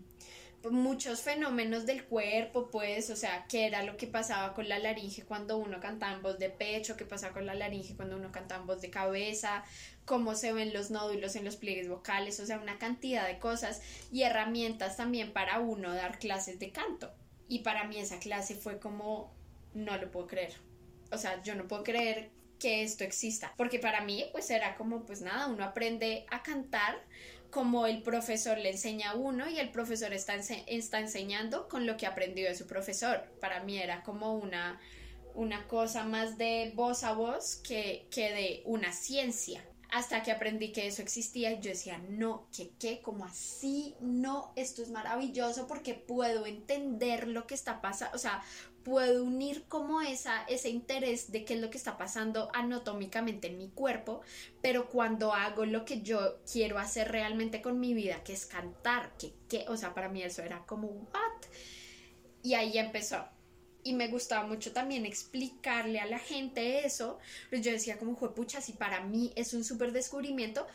muchos 0.69 1.23
fenómenos 1.23 1.87
del 1.87 2.05
cuerpo, 2.05 2.69
pues, 2.71 3.09
o 3.09 3.17
sea, 3.17 3.47
qué 3.49 3.67
era 3.67 3.83
lo 3.83 3.97
que 3.97 4.07
pasaba 4.07 4.53
con 4.53 4.69
la 4.69 4.79
laringe 4.79 5.25
cuando 5.25 5.57
uno 5.57 5.81
cantaba 5.81 6.13
en 6.13 6.23
voz 6.23 6.39
de 6.39 6.51
pecho, 6.51 6.97
qué 6.97 7.07
pasaba 7.07 7.33
con 7.33 7.47
la 7.47 7.55
laringe 7.55 7.97
cuando 7.97 8.17
uno 8.17 8.31
cantaba 8.31 8.61
en 8.61 8.67
voz 8.67 8.83
de 8.83 8.91
cabeza, 8.91 9.65
cómo 10.05 10.35
se 10.35 10.53
ven 10.53 10.75
los 10.75 10.91
nódulos 10.91 11.37
en 11.37 11.47
los 11.47 11.57
pliegues 11.57 11.89
vocales, 11.89 12.39
o 12.41 12.47
sea, 12.47 12.59
una 12.59 12.79
cantidad 12.79 13.27
de 13.27 13.39
cosas 13.39 13.81
y 14.13 14.23
herramientas 14.23 14.97
también 14.97 15.33
para 15.33 15.61
uno 15.61 15.95
dar 15.95 16.19
clases 16.19 16.59
de 16.59 16.71
canto. 16.71 17.11
Y 17.49 17.61
para 17.61 17.85
mí 17.85 17.99
esa 17.99 18.19
clase 18.19 18.55
fue 18.55 18.79
como, 18.79 19.33
no 19.73 19.97
lo 19.97 20.11
puedo 20.11 20.27
creer. 20.27 20.55
O 21.11 21.17
sea, 21.17 21.43
yo 21.43 21.55
no 21.55 21.67
puedo 21.67 21.83
creer 21.83 22.31
que 22.61 22.85
esto 22.85 23.03
exista. 23.03 23.53
Porque 23.57 23.81
para 23.81 24.03
mí, 24.03 24.27
pues 24.31 24.51
era 24.51 24.77
como, 24.77 25.05
pues 25.05 25.23
nada, 25.23 25.49
uno 25.49 25.65
aprende 25.65 26.27
a 26.31 26.45
cantar 26.45 27.03
como 27.51 27.87
el 27.87 28.03
profesor 28.03 28.59
le 28.59 28.71
enseña 28.71 29.11
a 29.11 29.15
uno 29.17 29.49
y 29.49 29.59
el 29.59 29.71
profesor 29.71 30.13
está, 30.13 30.37
está 30.37 31.01
enseñando 31.01 31.69
con 31.69 31.85
lo 31.85 31.97
que 31.97 32.07
aprendió 32.07 32.49
de 32.49 32.55
su 32.55 32.67
profesor. 32.69 33.25
Para 33.41 33.65
mí 33.65 33.77
era 33.77 34.05
como 34.05 34.37
una, 34.37 34.81
una 35.35 35.67
cosa 35.67 36.05
más 36.05 36.39
de 36.39 36.73
voz 36.77 37.03
a 37.03 37.13
voz 37.13 37.57
que, 37.57 38.07
que 38.11 38.33
de 38.33 38.63
una 38.67 38.93
ciencia 38.93 39.65
hasta 39.93 40.23
que 40.23 40.31
aprendí 40.31 40.73
que 40.73 40.87
eso 40.87 41.03
existía 41.03 41.59
yo 41.61 41.71
decía, 41.71 41.99
no, 42.09 42.47
que 42.57 42.71
qué, 42.79 43.01
como 43.01 43.25
así, 43.25 43.97
no, 44.01 44.53
esto 44.57 44.83
es 44.83 44.91
maravilloso 44.91 45.67
porque 45.67 45.95
puedo 45.95 46.47
entender 46.47 47.27
lo 47.27 47.47
que 47.47 47.55
está 47.55 47.81
pasando, 47.81 48.15
o 48.15 48.19
sea, 48.19 48.43
puedo 48.91 49.23
unir 49.23 49.67
como 49.69 50.03
esa, 50.03 50.43
ese 50.49 50.69
interés 50.69 51.31
de 51.31 51.45
qué 51.45 51.55
es 51.55 51.61
lo 51.61 51.71
que 51.71 51.79
está 51.79 51.97
pasando 51.97 52.51
anatómicamente 52.53 53.47
en 53.47 53.57
mi 53.57 53.69
cuerpo, 53.69 54.21
pero 54.61 54.89
cuando 54.89 55.33
hago 55.33 55.65
lo 55.65 55.85
que 55.85 56.03
yo 56.03 56.41
quiero 56.51 56.77
hacer 56.77 57.13
realmente 57.13 57.63
con 57.63 57.79
mi 57.79 57.95
vida, 57.95 58.25
que 58.25 58.33
es 58.33 58.47
cantar, 58.47 59.17
que, 59.17 59.33
qué, 59.49 59.65
o 59.69 59.77
sea, 59.77 59.95
para 59.95 60.09
mí 60.09 60.25
eso 60.25 60.43
era 60.43 60.67
como, 60.67 60.89
what? 60.89 61.47
Y 62.43 62.55
ahí 62.55 62.79
empezó 62.79 63.25
y 63.85 63.93
me 63.93 64.09
gustaba 64.09 64.45
mucho 64.45 64.73
también 64.73 65.07
explicarle 65.07 66.01
a 66.01 66.07
la 66.07 66.19
gente 66.19 66.85
eso. 66.85 67.21
Yo 67.53 67.71
decía 67.71 67.97
como, 67.97 68.17
pucha, 68.17 68.61
si 68.61 68.73
para 68.73 69.03
mí 69.05 69.33
es 69.37 69.55
un 69.55 69.63
súper 69.63 69.93
descubrimiento, 69.93 70.67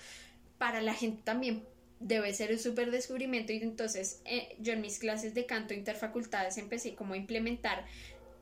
para 0.58 0.82
la 0.82 0.94
gente 0.94 1.22
también 1.24 1.68
debe 2.06 2.36
ser 2.36 2.52
un 2.52 2.60
súper 2.60 2.92
descubrimiento. 2.92 3.52
Y 3.52 3.58
entonces 3.58 4.22
eh, 4.26 4.56
yo 4.60 4.74
en 4.74 4.82
mis 4.82 5.00
clases 5.00 5.34
de 5.34 5.46
canto 5.46 5.74
interfacultades 5.74 6.58
empecé 6.58 6.94
como 6.94 7.16
a 7.16 7.18
implementar, 7.18 7.86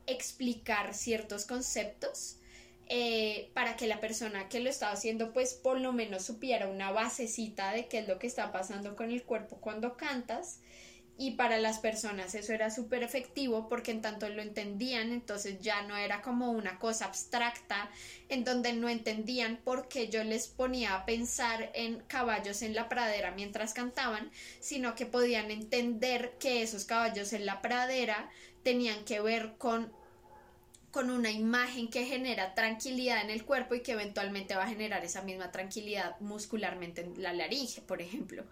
explicar 0.06 0.94
ciertos 0.94 1.46
conceptos. 1.46 2.36
Eh, 2.90 3.48
para 3.54 3.76
que 3.76 3.86
la 3.86 3.98
persona 3.98 4.50
que 4.50 4.60
lo 4.60 4.68
estaba 4.68 4.92
haciendo 4.92 5.32
pues 5.32 5.54
por 5.54 5.80
lo 5.80 5.94
menos 5.94 6.22
supiera 6.22 6.68
una 6.68 6.92
basecita 6.92 7.72
de 7.72 7.86
qué 7.86 8.00
es 8.00 8.08
lo 8.08 8.18
que 8.18 8.26
está 8.26 8.52
pasando 8.52 8.94
con 8.94 9.10
el 9.10 9.22
cuerpo 9.22 9.56
cuando 9.56 9.96
cantas 9.96 10.60
y 11.16 11.32
para 11.32 11.58
las 11.58 11.78
personas 11.78 12.34
eso 12.34 12.52
era 12.52 12.70
súper 12.70 13.02
efectivo 13.02 13.68
porque 13.68 13.92
en 13.92 14.02
tanto 14.02 14.28
lo 14.28 14.42
entendían, 14.42 15.12
entonces 15.12 15.60
ya 15.60 15.82
no 15.82 15.96
era 15.96 16.22
como 16.22 16.50
una 16.50 16.78
cosa 16.78 17.04
abstracta 17.06 17.88
en 18.28 18.44
donde 18.44 18.72
no 18.72 18.88
entendían 18.88 19.58
por 19.62 19.88
qué 19.88 20.08
yo 20.08 20.24
les 20.24 20.48
ponía 20.48 20.94
a 20.94 21.04
pensar 21.04 21.70
en 21.74 22.00
caballos 22.08 22.62
en 22.62 22.74
la 22.74 22.88
pradera 22.88 23.30
mientras 23.30 23.74
cantaban, 23.74 24.30
sino 24.60 24.94
que 24.94 25.06
podían 25.06 25.50
entender 25.50 26.34
que 26.40 26.62
esos 26.62 26.84
caballos 26.84 27.32
en 27.32 27.46
la 27.46 27.62
pradera 27.62 28.28
tenían 28.64 29.04
que 29.04 29.20
ver 29.20 29.54
con 29.56 29.92
con 30.90 31.10
una 31.10 31.32
imagen 31.32 31.88
que 31.88 32.06
genera 32.06 32.54
tranquilidad 32.54 33.20
en 33.20 33.30
el 33.30 33.44
cuerpo 33.44 33.74
y 33.74 33.82
que 33.82 33.92
eventualmente 33.92 34.54
va 34.54 34.62
a 34.62 34.68
generar 34.68 35.04
esa 35.04 35.22
misma 35.22 35.50
tranquilidad 35.50 36.20
muscularmente 36.20 37.00
en 37.00 37.20
la 37.20 37.32
laringe, 37.32 37.80
por 37.80 38.00
ejemplo. 38.00 38.44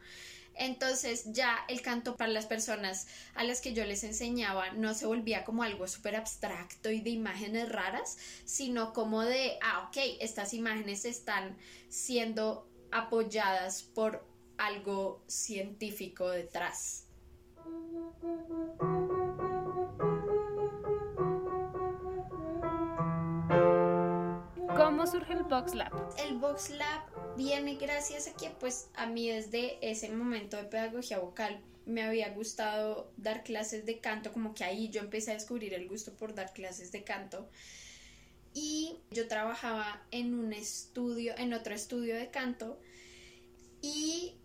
Entonces 0.54 1.32
ya 1.32 1.58
el 1.68 1.82
canto 1.82 2.16
para 2.16 2.30
las 2.30 2.46
personas 2.46 3.06
a 3.34 3.44
las 3.44 3.60
que 3.60 3.72
yo 3.72 3.84
les 3.84 4.04
enseñaba 4.04 4.70
no 4.72 4.94
se 4.94 5.06
volvía 5.06 5.44
como 5.44 5.62
algo 5.62 5.88
súper 5.88 6.16
abstracto 6.16 6.90
y 6.90 7.00
de 7.00 7.10
imágenes 7.10 7.68
raras, 7.70 8.18
sino 8.44 8.92
como 8.92 9.22
de, 9.22 9.58
ah, 9.62 9.88
ok, 9.88 9.96
estas 10.20 10.54
imágenes 10.54 11.04
están 11.04 11.56
siendo 11.88 12.68
apoyadas 12.90 13.82
por 13.82 14.24
algo 14.58 15.22
científico 15.26 16.28
detrás. 16.28 17.06
¿Cómo 24.76 25.06
surge 25.06 25.32
el 25.32 25.44
Box 25.44 25.74
Lab? 25.74 25.92
El 26.18 26.38
Box 26.38 26.70
Lab 26.70 27.21
viene 27.36 27.76
gracias 27.76 28.28
a 28.28 28.34
que 28.34 28.50
pues 28.50 28.88
a 28.94 29.06
mí 29.06 29.28
desde 29.28 29.78
ese 29.88 30.08
momento 30.10 30.56
de 30.56 30.64
pedagogía 30.64 31.18
vocal 31.18 31.60
me 31.86 32.02
había 32.02 32.30
gustado 32.30 33.10
dar 33.16 33.42
clases 33.42 33.84
de 33.86 33.98
canto, 33.98 34.32
como 34.32 34.54
que 34.54 34.64
ahí 34.64 34.88
yo 34.90 35.00
empecé 35.00 35.32
a 35.32 35.34
descubrir 35.34 35.74
el 35.74 35.88
gusto 35.88 36.12
por 36.14 36.34
dar 36.34 36.52
clases 36.52 36.92
de 36.92 37.02
canto. 37.02 37.48
Y 38.54 39.00
yo 39.10 39.28
trabajaba 39.28 40.06
en 40.10 40.34
un 40.34 40.52
estudio, 40.52 41.34
en 41.38 41.54
otro 41.54 41.74
estudio 41.74 42.14
de 42.14 42.30
canto 42.30 42.78
y 43.80 44.36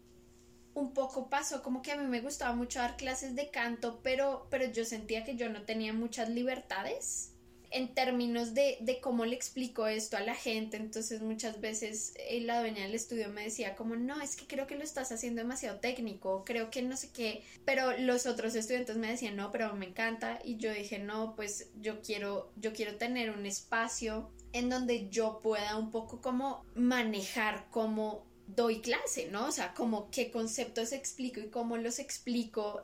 un 0.74 0.94
poco 0.94 1.30
pasó 1.30 1.62
como 1.62 1.82
que 1.82 1.92
a 1.92 1.98
mí 1.98 2.08
me 2.08 2.22
gustaba 2.22 2.56
mucho 2.56 2.80
dar 2.80 2.96
clases 2.98 3.36
de 3.36 3.50
canto, 3.50 4.00
pero, 4.04 4.48
pero 4.50 4.72
yo 4.72 4.86
sentía 4.86 5.26
que 5.26 5.36
yo 5.36 5.50
no 5.50 5.64
tenía 5.64 5.92
muchas 5.92 6.30
libertades 6.30 7.34
en 7.72 7.94
términos 7.94 8.54
de, 8.54 8.78
de, 8.82 9.00
cómo 9.02 9.26
le 9.26 9.36
explico 9.36 9.88
esto 9.88 10.18
a 10.18 10.22
la 10.22 10.36
gente. 10.36 10.78
Entonces 10.78 11.22
muchas 11.22 11.60
veces 11.60 12.14
eh, 12.18 12.42
la 12.42 12.60
dueña 12.60 12.84
del 12.84 12.96
estudio 12.96 13.30
me 13.30 13.44
decía 13.44 13.76
como, 13.76 13.96
no, 13.96 14.22
es 14.22 14.36
que 14.36 14.48
creo 14.48 14.68
que 14.68 14.76
lo 14.76 14.84
estás 14.84 15.12
haciendo 15.12 15.42
demasiado 15.42 15.80
técnico, 15.80 16.44
creo 16.46 16.70
que 16.70 16.82
no 16.82 16.96
sé 16.96 17.12
qué. 17.12 17.44
Pero 17.66 17.98
los 17.98 18.26
otros 18.26 18.56
estudiantes 18.56 18.98
me 18.98 19.12
decían, 19.12 19.36
no, 19.36 19.52
pero 19.52 19.76
me 19.76 19.88
encanta. 19.88 20.40
Y 20.44 20.58
yo 20.58 20.72
dije, 20.72 21.00
no, 21.00 21.36
pues 21.36 21.70
yo 21.82 22.02
quiero, 22.02 22.52
yo 22.56 22.74
quiero 22.74 22.96
tener 22.96 23.32
un 23.32 23.46
espacio 23.46 24.32
en 24.54 24.70
donde 24.70 25.10
yo 25.10 25.40
pueda 25.42 25.78
un 25.78 25.92
poco 25.92 26.22
como 26.22 26.66
manejar 26.76 27.68
cómo 27.70 28.26
doy 28.48 28.82
clase, 28.82 29.28
¿no? 29.30 29.48
O 29.48 29.52
sea, 29.52 29.74
como 29.74 30.10
qué 30.10 30.32
conceptos 30.32 30.94
explico 30.94 31.40
y 31.42 31.50
cómo 31.50 31.78
los 31.78 32.00
explico. 32.00 32.82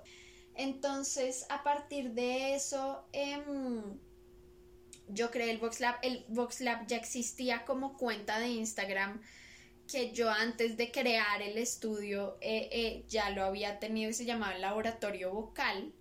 Entonces, 0.55 1.45
a 1.49 1.63
partir 1.63 2.11
de 2.11 2.55
eso, 2.55 3.05
eh, 3.13 3.41
yo 5.07 5.31
creé 5.31 5.51
el 5.51 5.57
VoxLab. 5.57 5.95
El 6.01 6.25
VoxLab 6.29 6.88
ya 6.88 6.98
existía 6.98 7.65
como 7.65 7.98
cuenta 7.98 8.39
de 8.39 8.48
Instagram 8.48 9.22
que 9.88 10.12
yo 10.12 10.29
antes 10.29 10.77
de 10.77 10.91
crear 10.91 11.41
el 11.41 11.57
estudio 11.57 12.38
eh, 12.41 12.69
eh, 12.72 13.05
ya 13.10 13.29
lo 13.31 13.43
había 13.43 13.79
tenido 13.79 14.10
y 14.10 14.13
se 14.13 14.25
llamaba 14.25 14.57
Laboratorio 14.57 15.31
Vocal. 15.31 15.93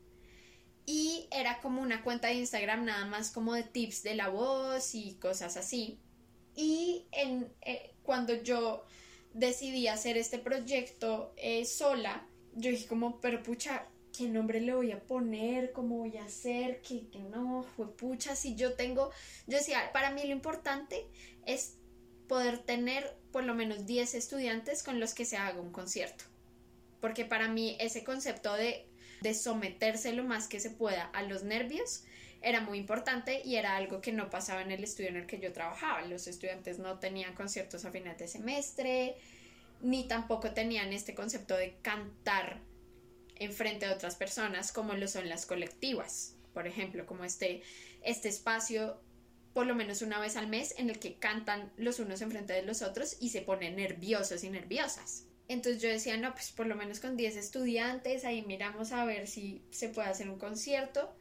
Y 0.85 1.29
era 1.31 1.61
como 1.61 1.81
una 1.81 2.03
cuenta 2.03 2.29
de 2.29 2.35
Instagram 2.35 2.85
nada 2.85 3.07
más 3.07 3.31
como 3.31 3.55
de 3.55 3.63
tips 3.63 4.03
de 4.03 4.15
la 4.15 4.29
voz 4.29 4.95
y 4.95 5.15
cosas 5.15 5.57
así. 5.57 6.01
Y 6.57 7.07
en, 7.13 7.53
eh, 7.63 7.95
cuando 8.03 8.35
yo 8.43 8.85
decidí 9.33 9.89
hacer 9.89 10.17
este 10.17 10.39
proyecto 10.39 11.35
sola, 11.65 12.27
yo 12.55 12.71
dije 12.71 12.87
como, 12.87 13.21
pero 13.21 13.43
pucha, 13.43 13.87
¿qué 14.17 14.29
nombre 14.29 14.61
le 14.61 14.75
voy 14.75 14.93
a 14.93 15.01
poner? 15.01 15.73
¿Cómo 15.73 15.99
voy 15.99 16.17
a 16.17 16.25
hacer? 16.25 16.81
¿Qué, 16.83 17.09
qué 17.11 17.21
no? 17.21 17.65
Fue 17.77 17.95
pucha, 17.97 18.37
si 18.37 18.55
yo 18.55 18.75
tengo, 18.75 19.11
yo 19.47 19.59
decía, 19.59 19.91
para 19.93 20.11
mí 20.11 20.23
lo 20.25 20.33
importante 20.33 21.07
es 21.47 21.77
poder 22.29 22.59
tener 22.59 23.17
por 23.33 23.45
lo 23.45 23.55
menos 23.55 23.87
10 23.87 24.15
estudiantes 24.15 24.83
con 24.83 25.01
los 25.01 25.15
que 25.15 25.25
se 25.25 25.37
haga 25.37 25.61
un 25.61 25.73
concierto. 25.73 26.25
Porque 27.01 27.25
para 27.25 27.49
mí 27.49 27.77
ese 27.81 28.05
concepto 28.05 28.55
de, 28.55 28.87
de 29.23 29.35
someterse 29.35 30.13
lo 30.13 30.25
más 30.25 30.47
que 30.47 30.61
se 30.61 30.71
pueda 30.71 31.05
a 31.07 31.23
los 31.23 31.43
nervios 31.43 32.05
era 32.43 32.61
muy 32.61 32.79
importante 32.79 33.41
y 33.45 33.57
era 33.57 33.77
algo 33.77 34.01
que 34.01 34.13
no 34.13 34.31
pasaba 34.31 34.63
en 34.63 34.73
el 34.73 34.83
estudio 34.85 35.11
en 35.11 35.17
el 35.17 35.27
que 35.27 35.39
yo 35.39 35.53
trabajaba. 35.53 36.03
Los 36.03 36.27
estudiantes 36.27 36.79
no 36.79 36.99
tenían 36.99 37.35
conciertos 37.35 37.85
a 37.85 37.91
final 37.91 38.17
de 38.17 38.29
semestre, 38.29 39.17
ni 39.81 40.07
tampoco 40.07 40.53
tenían 40.53 40.93
este 40.93 41.15
concepto 41.15 41.57
de 41.57 41.77
cantar 41.83 42.61
en 43.43 43.53
frente 43.53 43.87
a 43.87 43.93
otras 43.93 44.17
personas 44.17 44.73
como 44.73 44.95
lo 44.95 45.09
son 45.09 45.29
las 45.29 45.47
colectivas, 45.47 46.35
por 46.55 46.67
ejemplo, 46.67 47.07
como 47.07 47.25
este, 47.25 47.63
este 48.03 48.29
espacio 48.29 49.01
por 49.53 49.67
lo 49.67 49.75
menos 49.75 50.03
una 50.03 50.19
vez 50.19 50.37
al 50.37 50.49
mes 50.49 50.75
en 50.79 50.89
el 50.89 50.99
que 50.99 51.15
cantan 51.15 51.71
los 51.77 51.99
unos 51.99 52.23
en 52.23 52.31
frente 52.31 52.53
de 52.53 52.63
los 52.63 52.83
otros 52.83 53.17
y 53.21 53.31
se 53.31 53.43
ponen 53.43 53.77
nerviosos 53.77 54.45
y 54.45 54.51
nerviosas. 54.51 55.25
Entonces 55.49 55.83
yo 55.83 55.89
decía, 55.89 56.17
no, 56.17 56.33
pues 56.33 56.53
por 56.53 56.67
lo 56.67 56.77
menos 56.77 57.01
con 57.01 57.17
10 57.17 57.37
estudiantes, 57.37 58.25
ahí 58.25 58.43
miramos 58.43 58.93
a 58.93 59.05
ver 59.05 59.27
si 59.27 59.63
se 59.71 59.89
puede 59.89 60.09
hacer 60.09 60.31
un 60.31 60.39
concierto. 60.39 61.15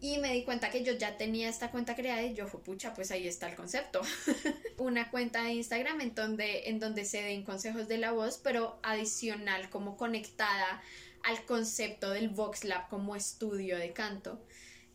Y 0.00 0.18
me 0.18 0.32
di 0.32 0.44
cuenta 0.44 0.70
que 0.70 0.84
yo 0.84 0.92
ya 0.92 1.16
tenía 1.16 1.48
esta 1.48 1.72
cuenta 1.72 1.96
creada 1.96 2.22
y 2.22 2.34
yo 2.34 2.46
fue 2.46 2.62
pucha, 2.62 2.94
pues 2.94 3.10
ahí 3.10 3.26
está 3.26 3.48
el 3.48 3.56
concepto. 3.56 4.00
Una 4.78 5.10
cuenta 5.10 5.42
de 5.42 5.54
Instagram 5.54 6.00
en 6.00 6.14
donde, 6.14 6.68
en 6.68 6.78
donde 6.78 7.04
se 7.04 7.20
den 7.20 7.42
consejos 7.42 7.88
de 7.88 7.98
la 7.98 8.12
voz, 8.12 8.38
pero 8.38 8.78
adicional, 8.84 9.70
como 9.70 9.96
conectada 9.96 10.80
al 11.22 11.44
concepto 11.44 12.10
del 12.10 12.28
Vox 12.28 12.64
Lab 12.64 12.88
como 12.88 13.16
estudio 13.16 13.76
de 13.78 13.92
canto. 13.92 14.40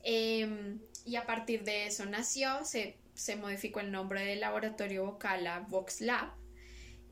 Eh, 0.03 0.77
y 1.05 1.15
a 1.15 1.25
partir 1.25 1.63
de 1.63 1.87
eso 1.87 2.05
nació, 2.05 2.63
se, 2.63 2.97
se, 3.13 3.35
modificó 3.35 3.79
el 3.79 3.91
nombre 3.91 4.25
del 4.25 4.39
laboratorio 4.39 5.05
vocal 5.05 5.45
a 5.47 5.59
Vox 5.59 6.01
Lab. 6.01 6.31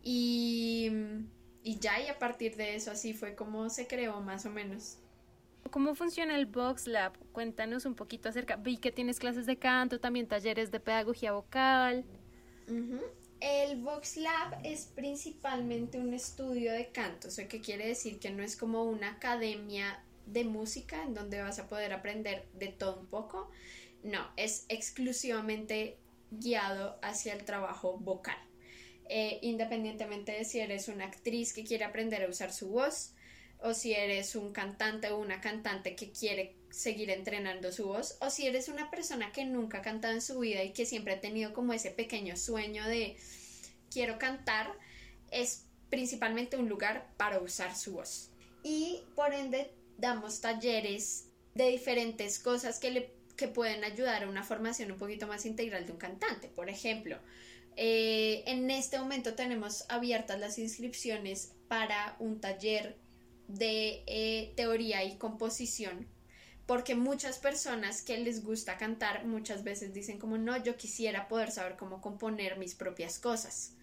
Y, 0.04 0.90
y 1.64 1.80
ya, 1.80 2.02
y 2.02 2.08
a 2.08 2.18
partir 2.18 2.56
de 2.56 2.76
eso 2.76 2.92
así 2.92 3.14
fue 3.14 3.36
como 3.36 3.70
se 3.70 3.88
creó 3.88 4.22
más 4.22 4.46
o 4.46 4.50
menos. 4.50 4.98
¿Cómo 5.70 5.94
funciona 5.96 6.36
el 6.36 6.48
Vox 6.48 6.88
Lab? 6.88 7.14
Cuéntanos 7.32 7.86
un 7.86 7.96
poquito 7.96 8.30
acerca. 8.30 8.56
Vi 8.56 8.78
que 8.78 8.92
tienes 8.92 9.20
clases 9.20 9.46
de 9.46 9.58
canto, 9.58 10.00
también 10.00 10.28
talleres 10.28 10.72
de 10.72 10.80
pedagogía 10.80 11.34
vocal. 11.34 12.04
Uh 12.68 12.72
-huh. 12.72 13.02
El 13.42 13.82
Vox 13.82 14.18
Lab 14.18 14.60
es 14.64 14.86
principalmente 14.86 15.98
un 15.98 16.14
estudio 16.14 16.72
de 16.74 16.92
canto, 16.92 17.30
eso 17.30 17.42
que 17.50 17.60
quiere 17.60 17.88
decir 17.88 18.20
que 18.20 18.30
no 18.30 18.44
es 18.44 18.56
como 18.56 18.84
una 18.84 19.14
academia 19.14 20.04
de 20.28 20.44
música 20.44 21.02
en 21.02 21.16
donde 21.16 21.42
vas 21.42 21.58
a 21.58 21.68
poder 21.68 21.92
aprender 21.92 22.48
de 22.54 22.68
todo 22.68 23.00
un 23.00 23.08
poco. 23.08 23.50
No, 24.04 24.32
es 24.38 24.66
exclusivamente 24.70 25.98
guiado 26.30 27.00
hacia 27.02 27.34
el 27.34 27.44
trabajo 27.44 27.98
vocal. 27.98 28.38
Eh, 29.10 29.40
independientemente 29.42 30.34
de 30.34 30.46
si 30.46 30.60
eres 30.60 30.88
una 30.88 31.06
actriz 31.06 31.52
que 31.52 31.64
quiere 31.64 31.84
aprender 31.84 32.24
a 32.24 32.30
usar 32.30 32.54
su 32.54 32.70
voz 32.70 33.16
o 33.60 33.74
si 33.74 33.94
eres 33.94 34.36
un 34.36 34.54
cantante 34.54 35.10
o 35.10 35.18
una 35.18 35.42
cantante 35.42 35.96
que 35.96 36.12
quiere 36.12 36.56
seguir 36.72 37.10
entrenando 37.10 37.72
su 37.72 37.86
voz 37.86 38.18
o 38.22 38.30
si 38.30 38.48
eres 38.48 38.70
una 38.70 38.90
persona 38.90 39.32
que 39.32 39.46
nunca 39.46 39.80
ha 39.80 39.82
cantado 39.82 40.14
en 40.14 40.22
su 40.22 40.40
vida 40.40 40.64
y 40.64 40.72
que 40.72 40.86
siempre 40.86 41.14
ha 41.14 41.22
tenido 41.22 41.54
como 41.54 41.74
ese 41.74 41.92
pequeño 41.92 42.38
sueño 42.38 42.86
de 42.88 43.18
quiero 43.92 44.18
cantar, 44.18 44.72
es 45.30 45.66
principalmente 45.90 46.58
un 46.58 46.70
lugar 46.70 47.12
para 47.18 47.40
usar 47.40 47.76
su 47.76 47.94
voz. 47.94 48.30
Y 48.64 49.04
por 49.16 49.34
ende 49.34 49.72
damos 49.98 50.42
talleres 50.42 51.28
de 51.54 51.70
diferentes 51.70 52.40
cosas 52.40 52.80
que, 52.80 52.92
le, 52.92 53.12
que 53.36 53.48
pueden 53.48 53.84
ayudar 53.84 54.24
a 54.24 54.30
una 54.30 54.44
formación 54.44 54.92
un 54.92 54.98
poquito 54.98 55.28
más 55.28 55.46
integral 55.46 55.86
de 55.86 55.92
un 55.92 55.98
cantante. 55.98 56.48
Por 56.48 56.70
ejemplo, 56.70 57.20
eh, 57.76 58.44
en 58.48 58.70
este 58.72 58.98
momento 58.98 59.34
tenemos 59.36 59.86
abiertas 59.90 60.40
las 60.40 60.58
inscripciones 60.58 61.54
para 61.68 62.16
un 62.20 62.40
taller 62.40 62.96
de 63.48 64.04
eh, 64.08 64.54
teoría 64.56 65.04
y 65.04 65.18
composición 65.18 66.08
porque 66.72 66.96
muchas 66.96 67.38
personas 67.38 68.02
que 68.02 68.18
les 68.18 68.46
gusta 68.46 68.78
cantar 68.78 69.26
muchas 69.26 69.66
veces 69.66 69.94
dicen 69.94 70.18
como 70.18 70.38
no, 70.38 70.56
yo 70.64 70.78
quisiera 70.78 71.28
poder 71.28 71.52
saber 71.52 71.76
cómo 71.76 72.00
componer 72.00 72.58
mis 72.58 72.76
propias 72.76 73.20
cosas. 73.20 73.74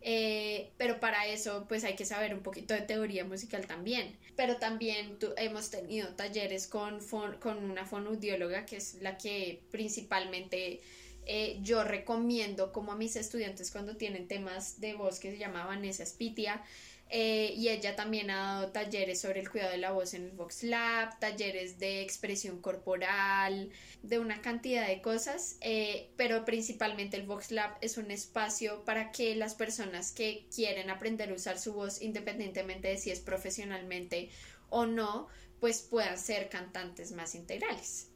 Eh, 0.00 0.72
pero 0.76 0.98
para 0.98 1.28
eso 1.28 1.66
pues 1.68 1.84
hay 1.84 1.94
que 1.94 2.04
saber 2.04 2.34
un 2.34 2.40
poquito 2.40 2.74
de 2.74 2.80
teoría 2.80 3.24
musical 3.24 3.68
también. 3.68 4.16
Pero 4.34 4.56
también 4.56 5.20
tu, 5.20 5.34
hemos 5.36 5.70
tenido 5.70 6.16
talleres 6.16 6.66
con, 6.66 6.98
con 7.38 7.70
una 7.70 7.86
fonoaudióloga 7.86 8.66
que 8.66 8.78
es 8.78 8.96
la 9.00 9.16
que 9.18 9.62
principalmente 9.70 10.80
eh, 11.26 11.60
yo 11.62 11.84
recomiendo 11.84 12.72
como 12.72 12.90
a 12.90 12.96
mis 12.96 13.14
estudiantes 13.14 13.70
cuando 13.70 13.96
tienen 13.96 14.26
temas 14.26 14.80
de 14.80 14.94
voz 14.94 15.20
que 15.20 15.30
se 15.30 15.38
llama 15.38 15.64
Vanessa 15.64 16.04
Spitia. 16.04 16.60
Eh, 17.08 17.54
y 17.56 17.68
ella 17.68 17.94
también 17.94 18.30
ha 18.30 18.36
dado 18.36 18.72
talleres 18.72 19.20
sobre 19.20 19.40
el 19.40 19.48
cuidado 19.48 19.70
de 19.70 19.78
la 19.78 19.92
voz 19.92 20.14
en 20.14 20.24
el 20.24 20.32
Vox 20.32 20.64
Lab, 20.64 21.18
talleres 21.20 21.78
de 21.78 22.02
expresión 22.02 22.60
corporal, 22.60 23.70
de 24.02 24.18
una 24.18 24.40
cantidad 24.40 24.88
de 24.88 25.00
cosas, 25.00 25.56
eh, 25.60 26.10
pero 26.16 26.44
principalmente 26.44 27.16
el 27.16 27.26
Vox 27.26 27.52
Lab 27.52 27.78
es 27.80 27.96
un 27.96 28.10
espacio 28.10 28.84
para 28.84 29.12
que 29.12 29.36
las 29.36 29.54
personas 29.54 30.10
que 30.10 30.46
quieren 30.52 30.90
aprender 30.90 31.30
a 31.30 31.34
usar 31.34 31.60
su 31.60 31.74
voz, 31.74 32.02
independientemente 32.02 32.88
de 32.88 32.98
si 32.98 33.12
es 33.12 33.20
profesionalmente 33.20 34.30
o 34.68 34.84
no, 34.84 35.28
pues 35.60 35.82
puedan 35.82 36.18
ser 36.18 36.48
cantantes 36.48 37.12
más 37.12 37.36
integrales. 37.36 38.08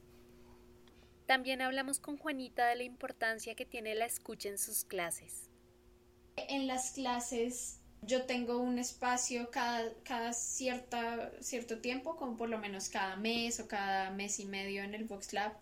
También 1.27 1.63
hablamos 1.63 2.01
con 2.01 2.17
Juanita 2.17 2.67
de 2.67 2.75
la 2.75 2.83
importancia 2.83 3.55
que 3.55 3.65
tiene 3.65 3.95
la 3.95 4.07
escucha 4.07 4.49
en 4.49 4.59
sus 4.59 4.85
clases. 4.85 5.49
En 6.37 6.67
las 6.67 6.91
clases 6.91 7.80
yo 8.03 8.23
tengo 8.23 8.59
un 8.59 8.79
espacio 8.79 9.51
cada, 9.51 9.93
cada 10.05 10.33
cierta, 10.33 11.31
cierto 11.41 11.79
tiempo, 11.79 12.17
como 12.17 12.37
por 12.37 12.49
lo 12.49 12.59
menos 12.59 12.89
cada 12.89 13.17
mes 13.17 13.61
o 13.61 13.69
cada 13.69 14.11
mes 14.11 14.41
y 14.41 14.47
medio 14.47 14.83
en 14.83 14.95
el 14.95 15.05
Vox 15.05 15.33
Lab, 15.33 15.53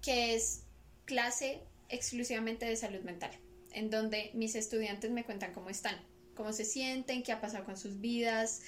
que 0.00 0.34
es 0.34 0.62
clase 1.04 1.60
exclusivamente 1.88 2.66
de 2.66 2.76
salud 2.76 3.00
mental, 3.00 3.30
en 3.72 3.90
donde 3.90 4.30
mis 4.34 4.54
estudiantes 4.54 5.10
me 5.10 5.24
cuentan 5.24 5.52
cómo 5.52 5.70
están, 5.70 5.96
cómo 6.34 6.52
se 6.52 6.64
sienten, 6.64 7.22
qué 7.22 7.32
ha 7.32 7.40
pasado 7.40 7.64
con 7.64 7.76
sus 7.76 8.00
vidas, 8.00 8.62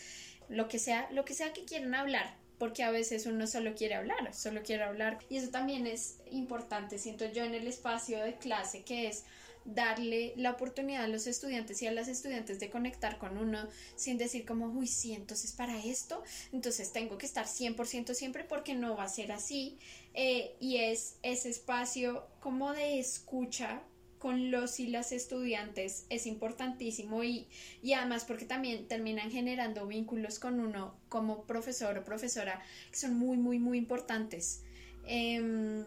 lo 0.48 0.68
que 0.68 0.78
sea, 0.78 1.08
lo 1.10 1.24
que 1.24 1.34
sea 1.34 1.52
que 1.52 1.64
quieran 1.64 1.94
hablar, 1.94 2.36
porque 2.58 2.82
a 2.82 2.90
veces 2.90 3.26
uno 3.26 3.46
solo 3.46 3.74
quiere 3.74 3.94
hablar, 3.94 4.34
solo 4.34 4.62
quiere 4.62 4.84
hablar. 4.84 5.18
Y 5.28 5.36
eso 5.36 5.50
también 5.50 5.86
es 5.86 6.18
importante, 6.30 6.98
siento 6.98 7.30
yo, 7.30 7.44
en 7.44 7.54
el 7.54 7.66
espacio 7.66 8.22
de 8.22 8.34
clase, 8.34 8.82
que 8.82 9.08
es 9.08 9.24
darle 9.64 10.34
la 10.36 10.52
oportunidad 10.52 11.04
a 11.04 11.08
los 11.08 11.26
estudiantes 11.26 11.80
y 11.82 11.86
a 11.86 11.92
las 11.92 12.08
estudiantes 12.08 12.60
de 12.60 12.70
conectar 12.70 13.18
con 13.18 13.38
uno 13.38 13.68
sin 13.96 14.18
decir 14.18 14.44
como, 14.44 14.66
uy, 14.66 14.86
sí, 14.86 15.12
entonces 15.12 15.52
para 15.52 15.82
esto, 15.82 16.22
entonces 16.52 16.92
tengo 16.92 17.18
que 17.18 17.26
estar 17.26 17.46
100% 17.46 18.14
siempre 18.14 18.44
porque 18.44 18.74
no 18.74 18.96
va 18.96 19.04
a 19.04 19.08
ser 19.08 19.32
así. 19.32 19.78
Eh, 20.14 20.54
y 20.60 20.76
es 20.76 21.16
ese 21.22 21.48
espacio 21.50 22.26
como 22.40 22.72
de 22.72 22.98
escucha 22.98 23.82
con 24.18 24.50
los 24.50 24.80
y 24.80 24.86
las 24.86 25.12
estudiantes 25.12 26.06
es 26.08 26.26
importantísimo 26.26 27.22
y, 27.24 27.46
y 27.82 27.92
además 27.92 28.24
porque 28.24 28.46
también 28.46 28.88
terminan 28.88 29.30
generando 29.30 29.86
vínculos 29.86 30.38
con 30.38 30.60
uno 30.60 30.96
como 31.10 31.44
profesor 31.44 31.98
o 31.98 32.04
profesora 32.04 32.62
que 32.90 32.96
son 32.96 33.18
muy, 33.18 33.36
muy, 33.36 33.58
muy 33.58 33.76
importantes. 33.76 34.62
Eh, 35.06 35.84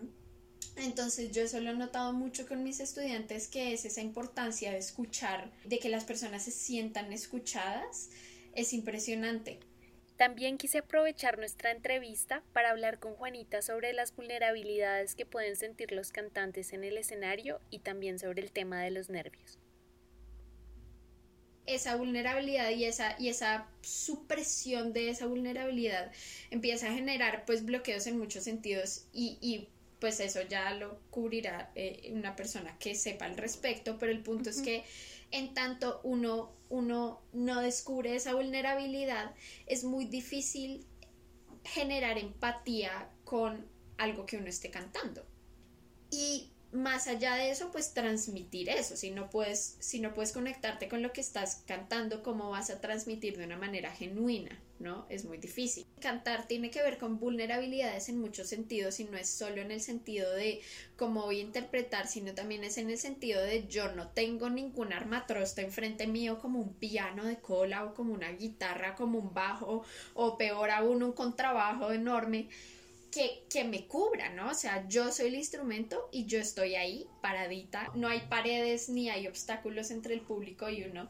Entonces 0.77 1.31
yo 1.31 1.41
eso 1.41 1.59
lo 1.59 1.71
he 1.71 1.75
notado 1.75 2.13
mucho 2.13 2.47
con 2.47 2.63
mis 2.63 2.79
estudiantes, 2.79 3.47
que 3.47 3.73
es 3.73 3.83
esa 3.85 4.01
importancia 4.01 4.71
de 4.71 4.77
escuchar, 4.77 5.51
de 5.65 5.79
que 5.79 5.89
las 5.89 6.03
personas 6.03 6.43
se 6.43 6.51
sientan 6.51 7.11
escuchadas, 7.11 8.09
es 8.53 8.73
impresionante. 8.73 9.59
También 10.17 10.57
quise 10.57 10.79
aprovechar 10.79 11.37
nuestra 11.37 11.71
entrevista 11.71 12.43
para 12.53 12.71
hablar 12.71 12.99
con 12.99 13.13
Juanita 13.15 13.61
sobre 13.61 13.93
las 13.93 14.15
vulnerabilidades 14.15 15.15
que 15.15 15.25
pueden 15.25 15.55
sentir 15.55 15.91
los 15.91 16.11
cantantes 16.11 16.73
en 16.73 16.83
el 16.83 16.97
escenario 16.97 17.59
y 17.69 17.79
también 17.79 18.19
sobre 18.19 18.41
el 18.41 18.51
tema 18.51 18.81
de 18.81 18.91
los 18.91 19.09
nervios. 19.09 19.59
Esa 21.65 21.95
vulnerabilidad 21.97 22.69
y 22.69 22.85
esa, 22.85 23.15
y 23.19 23.29
esa 23.29 23.67
supresión 23.81 24.93
de 24.93 25.09
esa 25.09 25.25
vulnerabilidad 25.25 26.11
empieza 26.49 26.87
a 26.87 26.93
generar 26.93 27.45
pues 27.45 27.65
bloqueos 27.65 28.07
en 28.07 28.17
muchos 28.17 28.43
sentidos 28.43 29.05
y, 29.11 29.37
y 29.41 29.69
pues 29.99 30.19
eso 30.19 30.41
ya 30.41 30.73
lo 30.73 30.99
cubrirá 31.09 31.71
eh, 31.75 32.11
una 32.13 32.35
persona 32.35 32.77
que 32.77 32.95
sepa 32.95 33.25
al 33.25 33.37
respecto, 33.37 33.97
pero 33.97 34.11
el 34.11 34.21
punto 34.21 34.49
es 34.49 34.61
que 34.61 34.83
en 35.31 35.53
tanto 35.53 35.99
uno, 36.03 36.53
uno 36.69 37.21
no 37.33 37.61
descubre 37.61 38.15
esa 38.15 38.33
vulnerabilidad, 38.33 39.33
es 39.65 39.83
muy 39.83 40.05
difícil 40.05 40.85
generar 41.63 42.17
empatía 42.17 43.09
con 43.23 43.65
algo 43.97 44.25
que 44.25 44.37
uno 44.37 44.47
esté 44.47 44.69
cantando. 44.69 45.25
Y 46.11 46.51
más 46.71 47.07
allá 47.07 47.35
de 47.35 47.51
eso, 47.51 47.71
pues 47.71 47.93
transmitir 47.93 48.69
eso. 48.69 48.95
Si 48.95 49.11
no 49.11 49.29
puedes, 49.29 49.77
si 49.79 49.99
no 49.99 50.13
puedes 50.13 50.31
conectarte 50.31 50.87
con 50.87 51.01
lo 51.01 51.11
que 51.11 51.21
estás 51.21 51.63
cantando, 51.65 52.23
¿cómo 52.23 52.49
vas 52.49 52.69
a 52.69 52.79
transmitir 52.79 53.37
de 53.37 53.45
una 53.45 53.57
manera 53.57 53.91
genuina? 53.91 54.61
¿No? 54.79 55.07
Es 55.09 55.25
muy 55.25 55.39
difícil. 55.39 55.87
Cantar 55.99 56.47
tiene 56.47 56.69
que 56.69 56.83
ver 56.83 56.99
con 56.99 57.19
vulnerabilidades 57.19 58.09
en 58.09 58.19
muchos 58.19 58.47
sentidos 58.47 58.99
y 58.99 59.05
no 59.05 59.17
es 59.17 59.27
solo 59.27 59.61
en 59.61 59.71
el 59.71 59.81
sentido 59.81 60.31
de 60.33 60.61
cómo 60.95 61.23
voy 61.23 61.39
a 61.39 61.43
interpretar, 61.43 62.07
sino 62.07 62.35
también 62.35 62.63
es 62.63 62.77
en 62.77 62.91
el 62.91 62.99
sentido 62.99 63.41
de 63.41 63.67
yo 63.67 63.91
no 63.93 64.09
tengo 64.09 64.49
ningún 64.51 64.93
armatrosta 64.93 65.61
enfrente 65.61 66.05
mío 66.05 66.37
como 66.39 66.59
un 66.59 66.75
piano 66.75 67.25
de 67.25 67.37
cola 67.37 67.85
o 67.85 67.95
como 67.95 68.13
una 68.13 68.31
guitarra, 68.31 68.93
como 68.93 69.17
un 69.17 69.33
bajo 69.33 69.83
o 70.13 70.37
peor 70.37 70.69
aún 70.69 71.01
un 71.01 71.13
contrabajo 71.13 71.91
enorme 71.91 72.49
que, 73.49 73.63
me 73.63 73.87
cubra, 73.87 74.29
¿no? 74.29 74.51
O 74.51 74.53
sea, 74.53 74.87
yo 74.87 75.11
soy 75.11 75.27
el 75.27 75.35
instrumento 75.35 76.09
y 76.11 76.25
yo 76.25 76.39
estoy 76.39 76.75
ahí 76.75 77.07
paradita, 77.21 77.91
no 77.95 78.07
hay 78.07 78.21
paredes 78.29 78.89
ni 78.89 79.09
hay 79.09 79.27
obstáculos 79.27 79.91
entre 79.91 80.13
el 80.13 80.21
público 80.21 80.69
y 80.69 80.83
uno 80.83 81.09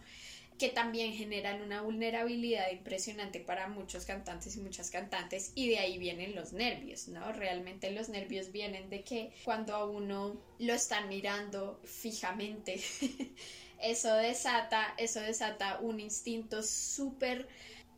que 0.57 0.69
también 0.69 1.13
generan 1.13 1.61
una 1.61 1.81
vulnerabilidad 1.81 2.71
impresionante 2.71 3.39
para 3.39 3.67
muchos 3.67 4.05
cantantes 4.05 4.55
y 4.55 4.61
muchas 4.61 4.89
cantantes 4.89 5.51
y 5.53 5.69
de 5.69 5.79
ahí 5.79 5.97
vienen 5.97 6.35
los 6.35 6.51
nervios, 6.53 7.07
¿no? 7.07 7.31
Realmente 7.31 7.91
los 7.91 8.09
nervios 8.09 8.51
vienen 8.51 8.89
de 8.89 9.03
que 9.03 9.31
cuando 9.43 9.75
a 9.75 9.85
uno 9.85 10.35
lo 10.57 10.73
están 10.73 11.09
mirando 11.09 11.79
fijamente, 11.83 12.81
eso 13.81 14.15
desata, 14.15 14.95
eso 14.97 15.19
desata 15.19 15.79
un 15.79 15.99
instinto 15.99 16.63
súper 16.63 17.47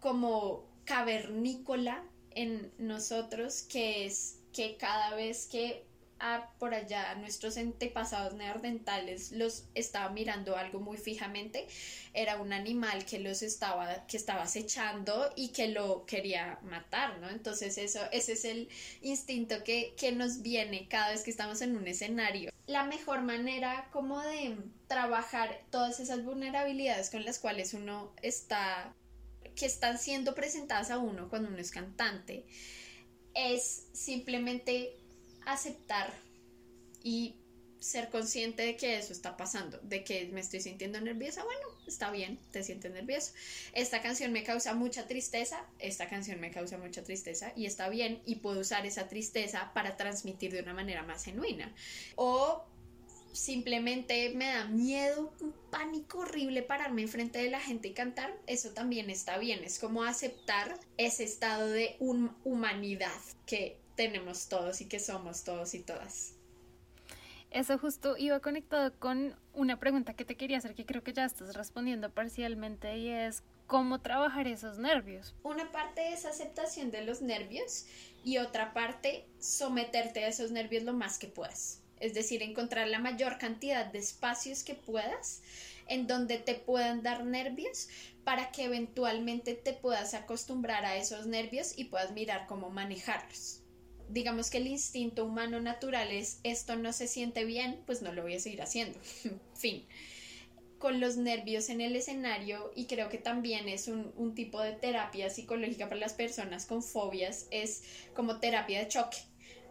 como 0.01 0.67
cavernícola 0.83 2.03
en 2.31 2.71
nosotros, 2.77 3.63
que 3.63 4.05
es 4.05 4.39
que 4.53 4.75
cada 4.77 5.15
vez 5.15 5.45
que 5.45 5.85
a 6.19 6.49
por 6.59 6.73
allá 6.73 7.15
nuestros 7.15 7.57
antepasados 7.57 8.33
neandertales 8.33 9.31
los 9.31 9.65
estaba 9.75 10.09
mirando 10.09 10.55
algo 10.57 10.79
muy 10.79 10.97
fijamente. 10.97 11.67
Era 12.13 12.37
un 12.37 12.53
animal 12.53 13.05
que 13.05 13.19
los 13.19 13.41
estaba 13.41 14.05
que 14.07 14.17
estaba 14.17 14.43
acechando 14.43 15.31
y 15.35 15.49
que 15.49 15.69
lo 15.69 16.05
quería 16.05 16.59
matar 16.63 17.19
no 17.19 17.29
entonces 17.29 17.77
eso 17.77 18.01
ese 18.11 18.33
es 18.33 18.45
el 18.45 18.69
instinto 19.01 19.63
que, 19.63 19.93
que 19.97 20.11
nos 20.11 20.41
viene 20.41 20.87
cada 20.87 21.11
vez 21.11 21.23
que 21.23 21.31
estamos 21.31 21.61
en 21.61 21.75
un 21.75 21.87
escenario. 21.87 22.51
La 22.67 22.83
mejor 22.83 23.21
manera 23.21 23.89
como 23.91 24.19
de 24.21 24.57
trabajar 24.87 25.61
todas 25.71 25.99
esas 25.99 26.23
vulnerabilidades 26.23 27.09
con 27.09 27.25
las 27.25 27.39
cuales 27.39 27.73
uno 27.73 28.13
está 28.21 28.93
que 29.55 29.65
están 29.65 29.97
siendo 29.97 30.35
presentadas 30.35 30.91
a 30.91 30.99
uno 30.99 31.29
cuando 31.29 31.49
uno 31.49 31.57
es 31.57 31.71
cantante 31.71 32.45
es 33.33 33.87
simplemente 33.93 34.98
aceptar 35.53 36.13
y 37.03 37.35
ser 37.79 38.09
consciente 38.09 38.63
de 38.63 38.75
que 38.75 38.97
eso 38.97 39.13
está 39.13 39.37
pasando, 39.37 39.79
de 39.83 40.03
que 40.03 40.25
me 40.27 40.41
estoy 40.41 40.59
sintiendo 40.59 40.99
nerviosa, 40.99 41.43
bueno, 41.45 41.61
está 41.87 42.11
bien, 42.11 42.37
te 42.51 42.63
sientes 42.63 42.91
nervioso. 42.91 43.31
Esta 43.73 44.01
canción 44.01 44.33
me 44.33 44.43
causa 44.43 44.73
mucha 44.73 45.07
tristeza, 45.07 45.65
esta 45.79 46.09
canción 46.09 46.41
me 46.41 46.51
causa 46.51 46.77
mucha 46.77 47.03
tristeza 47.03 47.53
y 47.55 47.65
está 47.65 47.87
bien 47.89 48.21
y 48.25 48.35
puedo 48.35 48.59
usar 48.59 48.85
esa 48.85 49.07
tristeza 49.07 49.71
para 49.73 49.95
transmitir 49.95 50.51
de 50.51 50.61
una 50.61 50.73
manera 50.73 51.03
más 51.03 51.23
genuina. 51.23 51.73
O 52.15 52.65
simplemente 53.31 54.33
me 54.35 54.47
da 54.47 54.65
miedo, 54.65 55.33
un 55.39 55.53
pánico 55.71 56.19
horrible 56.19 56.63
pararme 56.63 57.03
enfrente 57.03 57.39
de 57.39 57.49
la 57.49 57.61
gente 57.61 57.87
y 57.87 57.93
cantar, 57.93 58.35
eso 58.47 58.71
también 58.71 59.09
está 59.09 59.37
bien, 59.37 59.63
es 59.63 59.79
como 59.79 60.03
aceptar 60.03 60.77
ese 60.97 61.23
estado 61.23 61.69
de 61.69 61.95
humanidad 61.99 63.21
que 63.45 63.78
tenemos 63.99 64.47
todos 64.47 64.79
y 64.79 64.85
que 64.85 64.97
somos 64.97 65.43
todos 65.43 65.73
y 65.73 65.81
todas. 65.81 66.31
Eso 67.51 67.77
justo 67.77 68.15
iba 68.17 68.39
conectado 68.39 68.97
con 68.97 69.35
una 69.53 69.77
pregunta 69.77 70.13
que 70.13 70.23
te 70.23 70.37
quería 70.37 70.59
hacer 70.59 70.73
que 70.73 70.85
creo 70.85 71.03
que 71.03 71.11
ya 71.11 71.25
estás 71.25 71.53
respondiendo 71.53 72.09
parcialmente 72.09 72.97
y 72.97 73.09
es 73.09 73.43
cómo 73.67 73.99
trabajar 73.99 74.47
esos 74.47 74.77
nervios. 74.77 75.35
Una 75.43 75.69
parte 75.73 76.13
es 76.13 76.23
aceptación 76.23 76.91
de 76.91 77.03
los 77.03 77.21
nervios 77.21 77.87
y 78.23 78.37
otra 78.37 78.73
parte 78.73 79.25
someterte 79.37 80.23
a 80.23 80.29
esos 80.29 80.51
nervios 80.51 80.83
lo 80.83 80.93
más 80.93 81.19
que 81.19 81.27
puedas 81.27 81.81
es 81.99 82.13
decir, 82.13 82.41
encontrar 82.41 82.87
la 82.87 82.99
mayor 82.99 83.37
cantidad 83.37 83.85
de 83.85 83.99
espacios 83.99 84.63
que 84.63 84.73
puedas 84.75 85.41
en 85.87 86.07
donde 86.07 86.37
te 86.37 86.55
puedan 86.55 87.03
dar 87.03 87.25
nervios 87.25 87.89
para 88.23 88.51
que 88.51 88.65
eventualmente 88.65 89.55
te 89.55 89.73
puedas 89.73 90.13
acostumbrar 90.13 90.85
a 90.85 90.95
esos 90.95 91.25
nervios 91.25 91.77
y 91.77 91.85
puedas 91.85 92.11
mirar 92.11 92.45
cómo 92.47 92.69
manejarlos. 92.69 93.58
Digamos 94.09 94.49
que 94.49 94.57
el 94.57 94.67
instinto 94.67 95.23
humano 95.23 95.61
natural 95.61 96.11
es 96.11 96.39
esto 96.43 96.75
no 96.75 96.93
se 96.93 97.07
siente 97.07 97.45
bien, 97.45 97.81
pues 97.85 98.01
no 98.01 98.11
lo 98.11 98.23
voy 98.23 98.35
a 98.35 98.39
seguir 98.39 98.61
haciendo. 98.61 98.99
fin. 99.55 99.85
Con 100.79 100.99
los 100.99 101.17
nervios 101.17 101.69
en 101.69 101.81
el 101.81 101.95
escenario, 101.95 102.71
y 102.75 102.85
creo 102.85 103.09
que 103.09 103.17
también 103.17 103.67
es 103.67 103.87
un, 103.87 104.33
tipo 104.33 104.61
de 104.61 104.71
terapia 104.71 105.29
psicológica 105.29 105.89
para 105.89 105.99
las 105.99 106.13
personas 106.13 106.65
con 106.65 106.81
fobias, 106.81 107.47
es 107.51 107.83
como 108.15 108.39
terapia 108.39 108.79
de 108.79 108.87
choque. 108.87 109.17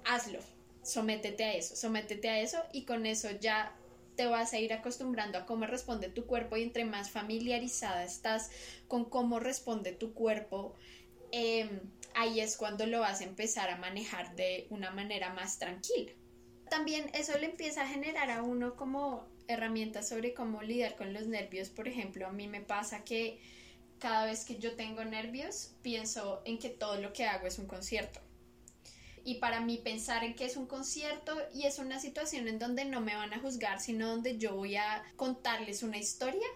Hazlo, 0.05 0.41
sométete 0.83 1.45
a 1.45 1.55
eso, 1.55 1.77
sométete 1.77 2.29
a 2.29 2.41
eso 2.41 2.63
y 2.73 2.85
con 2.85 3.07
eso 3.07 3.31
ya 3.41 3.75
te 4.17 4.27
vas 4.27 4.53
a 4.53 4.59
ir 4.59 4.73
acostumbrando 4.73 5.39
a 5.39 5.47
cómo 5.47 5.65
responde 5.67 6.09
tu 6.09 6.27
cuerpo 6.27 6.57
y 6.57 6.65
entre 6.65 6.85
más 6.85 7.11
familiarizada 7.11 8.05
estás 8.05 8.51
con 8.89 9.05
cómo 9.05 9.39
responde 9.39 9.93
tu 9.93 10.13
cuerpo, 10.13 10.75
em, 11.31 11.81
ahí 12.19 12.41
es 12.41 12.57
cuando 12.57 12.87
lo 12.87 13.01
vas 13.01 13.21
a 13.21 13.25
empezar 13.25 13.71
a 13.71 13.77
manejar 13.77 14.35
de 14.35 14.67
una 14.71 14.91
manera 14.91 15.33
más 15.33 15.59
tranquila. 15.59 16.13
También 16.69 17.11
eso 17.15 17.39
le 17.39 17.47
empieza 17.47 17.83
a 17.83 17.89
generar 17.89 18.31
a 18.31 18.43
uno 18.43 18.77
como 18.77 19.27
herramientas 19.47 20.09
sobre 20.09 20.35
cómo 20.35 20.63
lidiar 20.63 20.97
con 20.97 21.13
los 21.13 21.27
nervios. 21.27 21.71
Por 21.71 21.89
ejemplo, 21.89 22.27
a 22.27 22.33
mí 22.33 22.49
me 22.49 22.61
pasa 22.61 23.05
que 23.05 23.41
cada 23.99 24.27
vez 24.27 24.45
que 24.45 24.59
yo 24.59 24.77
tengo 24.77 25.05
nervios, 25.05 25.75
pienso 25.83 26.43
en 26.45 26.59
que 26.59 26.69
todo 26.69 27.01
lo 27.01 27.13
que 27.13 27.25
hago 27.25 27.47
es 27.47 27.59
un 27.59 27.67
concierto 27.67 28.21
y 29.29 29.35
para 29.35 29.61
mí 29.61 29.77
pensar 29.77 30.25
en 30.25 30.35
que 30.35 30.47
es 30.47 30.57
un 30.57 30.67
concierto 30.67 31.37
y 31.53 31.67
es 31.67 31.79
una 31.79 32.01
situación 32.01 32.49
en 32.49 32.59
donde 32.59 32.87
no 32.87 33.03
me 33.03 33.15
van 33.15 33.35
a 33.35 33.39
juzgar, 33.39 33.79
sino 33.79 34.09
donde 34.09 34.39
yo 34.39 34.55
voy 34.55 34.77
a 34.77 35.05
contarles 35.17 35.83
una 35.83 35.99
historia, 35.99 36.47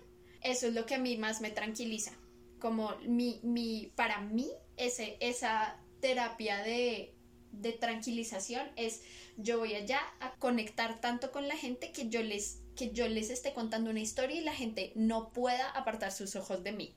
eso 0.40 0.68
es 0.68 0.72
lo 0.72 0.86
que 0.86 0.94
a 0.94 0.98
mí 0.98 1.18
más 1.18 1.42
me 1.42 1.50
tranquiliza. 1.50 2.12
Como 2.58 2.96
mi, 3.06 3.40
mi, 3.42 3.92
para 3.94 4.22
mí, 4.22 4.50
esa 4.86 5.76
terapia 6.00 6.62
de, 6.62 7.14
de 7.52 7.72
tranquilización 7.72 8.66
es 8.76 9.02
yo 9.36 9.58
voy 9.58 9.74
allá 9.74 10.00
a 10.20 10.32
conectar 10.36 11.00
tanto 11.00 11.30
con 11.30 11.48
la 11.48 11.56
gente 11.56 11.92
que 11.92 12.08
yo 12.08 12.22
les 12.22 12.58
que 12.76 12.90
yo 12.90 13.08
les 13.08 13.30
esté 13.30 13.52
contando 13.52 13.90
una 13.90 14.00
historia 14.00 14.40
y 14.40 14.44
la 14.44 14.54
gente 14.54 14.92
no 14.94 15.30
pueda 15.32 15.68
apartar 15.70 16.10
sus 16.10 16.36
ojos 16.36 16.64
de 16.64 16.72
mí. 16.72 16.96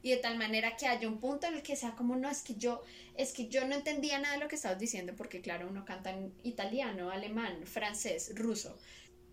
Y 0.00 0.10
de 0.10 0.16
tal 0.16 0.38
manera 0.38 0.76
que 0.76 0.86
haya 0.86 1.08
un 1.08 1.18
punto 1.18 1.46
en 1.46 1.54
el 1.54 1.62
que 1.62 1.76
sea 1.76 1.94
como 1.94 2.16
no 2.16 2.28
es 2.28 2.42
que 2.42 2.54
yo 2.54 2.82
es 3.16 3.32
que 3.32 3.48
yo 3.48 3.66
no 3.66 3.74
entendía 3.74 4.18
nada 4.18 4.34
de 4.34 4.40
lo 4.40 4.48
que 4.48 4.56
estabas 4.56 4.78
diciendo 4.78 5.14
porque 5.16 5.40
claro 5.40 5.68
uno 5.68 5.84
canta 5.84 6.10
en 6.10 6.32
italiano 6.42 7.10
alemán 7.10 7.66
francés 7.66 8.32
ruso 8.34 8.76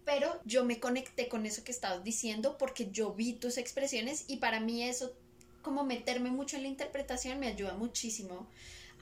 pero 0.05 0.39
yo 0.45 0.65
me 0.65 0.79
conecté 0.79 1.27
con 1.27 1.45
eso 1.47 1.63
que 1.63 1.71
estabas 1.71 2.03
diciendo 2.03 2.57
porque 2.59 2.91
yo 2.91 3.13
vi 3.13 3.33
tus 3.33 3.57
expresiones 3.57 4.25
y 4.27 4.37
para 4.37 4.59
mí 4.59 4.83
eso 4.83 5.15
como 5.69 5.83
meterme 5.83 6.31
mucho 6.31 6.57
en 6.57 6.63
la 6.63 6.69
interpretación 6.69 7.39
me 7.39 7.45
ayuda 7.45 7.75
muchísimo 7.75 8.47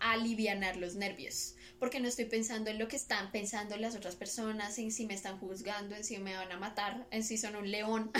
a 0.01 0.11
aliviar 0.11 0.75
los 0.75 0.95
nervios 0.95 1.55
porque 1.79 2.01
no 2.01 2.09
estoy 2.09 2.25
pensando 2.25 2.69
en 2.69 2.77
lo 2.77 2.89
que 2.89 2.97
están 2.97 3.31
pensando 3.31 3.77
las 3.77 3.95
otras 3.95 4.17
personas 4.17 4.77
en 4.77 4.91
si 4.91 5.05
me 5.05 5.13
están 5.13 5.39
juzgando 5.39 5.95
en 5.95 6.03
si 6.03 6.17
me 6.17 6.35
van 6.35 6.51
a 6.51 6.57
matar 6.57 7.07
en 7.09 7.23
si 7.23 7.37
son 7.37 7.55
un 7.55 7.71
león 7.71 8.11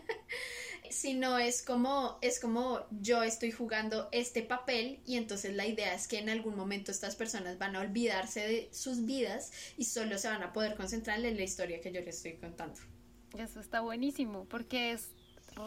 sino 0.90 1.38
es 1.38 1.62
como, 1.62 2.16
es 2.22 2.40
como 2.40 2.86
yo 3.02 3.22
estoy 3.22 3.50
jugando 3.50 4.08
este 4.12 4.40
papel 4.40 5.00
y 5.04 5.18
entonces 5.18 5.54
la 5.54 5.66
idea 5.66 5.92
es 5.92 6.08
que 6.08 6.18
en 6.18 6.30
algún 6.30 6.56
momento 6.56 6.90
estas 6.90 7.16
personas 7.16 7.58
van 7.58 7.76
a 7.76 7.80
olvidarse 7.80 8.40
de 8.40 8.68
sus 8.72 9.04
vidas 9.04 9.52
y 9.76 9.84
solo 9.84 10.16
se 10.16 10.28
van 10.28 10.42
a 10.42 10.54
poder 10.54 10.74
concentrar 10.74 11.22
en 11.22 11.36
la 11.36 11.42
historia 11.42 11.82
que 11.82 11.92
yo 11.92 12.00
les 12.00 12.16
estoy 12.16 12.36
contando. 12.36 12.80
Eso 13.36 13.60
está 13.60 13.80
buenísimo, 13.80 14.46
porque 14.46 14.92
es 14.92 15.10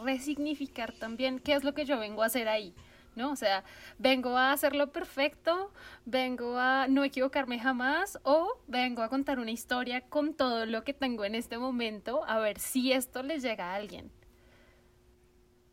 resignificar 0.04 0.92
también 0.92 1.38
qué 1.38 1.54
es 1.54 1.64
lo 1.64 1.74
que 1.74 1.84
yo 1.84 1.98
vengo 1.98 2.22
a 2.22 2.26
hacer 2.26 2.48
ahí. 2.48 2.74
¿no? 3.18 3.32
O 3.32 3.36
sea, 3.36 3.64
vengo 3.98 4.38
a 4.38 4.52
hacerlo 4.52 4.92
perfecto, 4.92 5.72
vengo 6.06 6.56
a 6.58 6.86
no 6.88 7.04
equivocarme 7.04 7.58
jamás 7.58 8.18
o 8.22 8.60
vengo 8.66 9.02
a 9.02 9.08
contar 9.08 9.38
una 9.38 9.50
historia 9.50 10.00
con 10.02 10.34
todo 10.34 10.64
lo 10.64 10.84
que 10.84 10.94
tengo 10.94 11.24
en 11.24 11.34
este 11.34 11.58
momento 11.58 12.24
a 12.26 12.38
ver 12.38 12.58
si 12.58 12.92
esto 12.92 13.22
les 13.22 13.42
llega 13.42 13.72
a 13.72 13.74
alguien. 13.74 14.10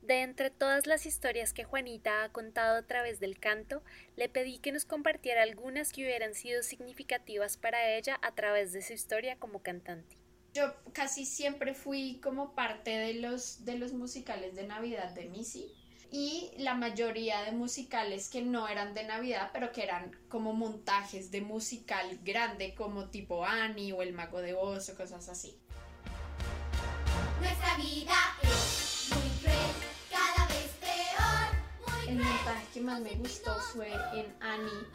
De 0.01 0.21
entre 0.21 0.51
todas 0.51 0.85
las 0.85 1.07
historias 1.07 1.51
que 1.51 1.63
Juanita 1.63 2.23
ha 2.23 2.29
contado 2.29 2.77
a 2.77 2.83
través 2.83 3.19
del 3.19 3.39
canto, 3.39 3.81
le 4.15 4.29
pedí 4.29 4.59
que 4.59 4.71
nos 4.71 4.85
compartiera 4.85 5.41
algunas 5.41 5.91
que 5.91 6.03
hubieran 6.03 6.35
sido 6.35 6.61
significativas 6.61 7.57
para 7.57 7.89
ella 7.89 8.19
a 8.21 8.31
través 8.35 8.71
de 8.71 8.83
su 8.83 8.93
historia 8.93 9.35
como 9.37 9.63
cantante. 9.63 10.24
Yo 10.55 10.73
casi 10.93 11.25
siempre 11.25 11.73
fui 11.73 12.21
como 12.23 12.55
parte 12.55 12.91
de 12.91 13.15
los, 13.15 13.65
de 13.65 13.77
los 13.77 13.91
musicales 13.91 14.55
de 14.55 14.65
Navidad 14.65 15.11
de 15.11 15.25
Missy 15.25 15.69
y 16.11 16.53
la 16.59 16.75
mayoría 16.75 17.41
de 17.41 17.51
musicales 17.51 18.29
que 18.29 18.41
no 18.41 18.69
eran 18.69 18.93
de 18.93 19.03
Navidad, 19.03 19.49
pero 19.51 19.73
que 19.73 19.83
eran 19.83 20.15
como 20.29 20.53
montajes 20.53 21.29
de 21.29 21.41
musical 21.41 22.19
grande, 22.23 22.73
como 22.73 23.09
tipo 23.09 23.43
Annie 23.43 23.91
o 23.91 24.01
El 24.01 24.13
Mago 24.13 24.39
de 24.39 24.53
Oz 24.53 24.87
o 24.87 24.95
cosas 24.95 25.27
así. 25.27 25.59
Nuestra 27.41 27.75
vida 27.75 28.15
es 28.41 29.09
muy 29.13 29.29
cruel, 29.41 29.75
cada 30.09 30.47
vez 30.47 30.71
peor, 30.79 31.99
muy 31.99 32.13
El 32.13 32.23
montaje 32.23 32.65
que 32.73 32.79
más 32.79 33.01
me 33.01 33.15
gustó 33.15 33.53
fue 33.73 33.91
en 34.13 34.33
Annie, 34.39 34.87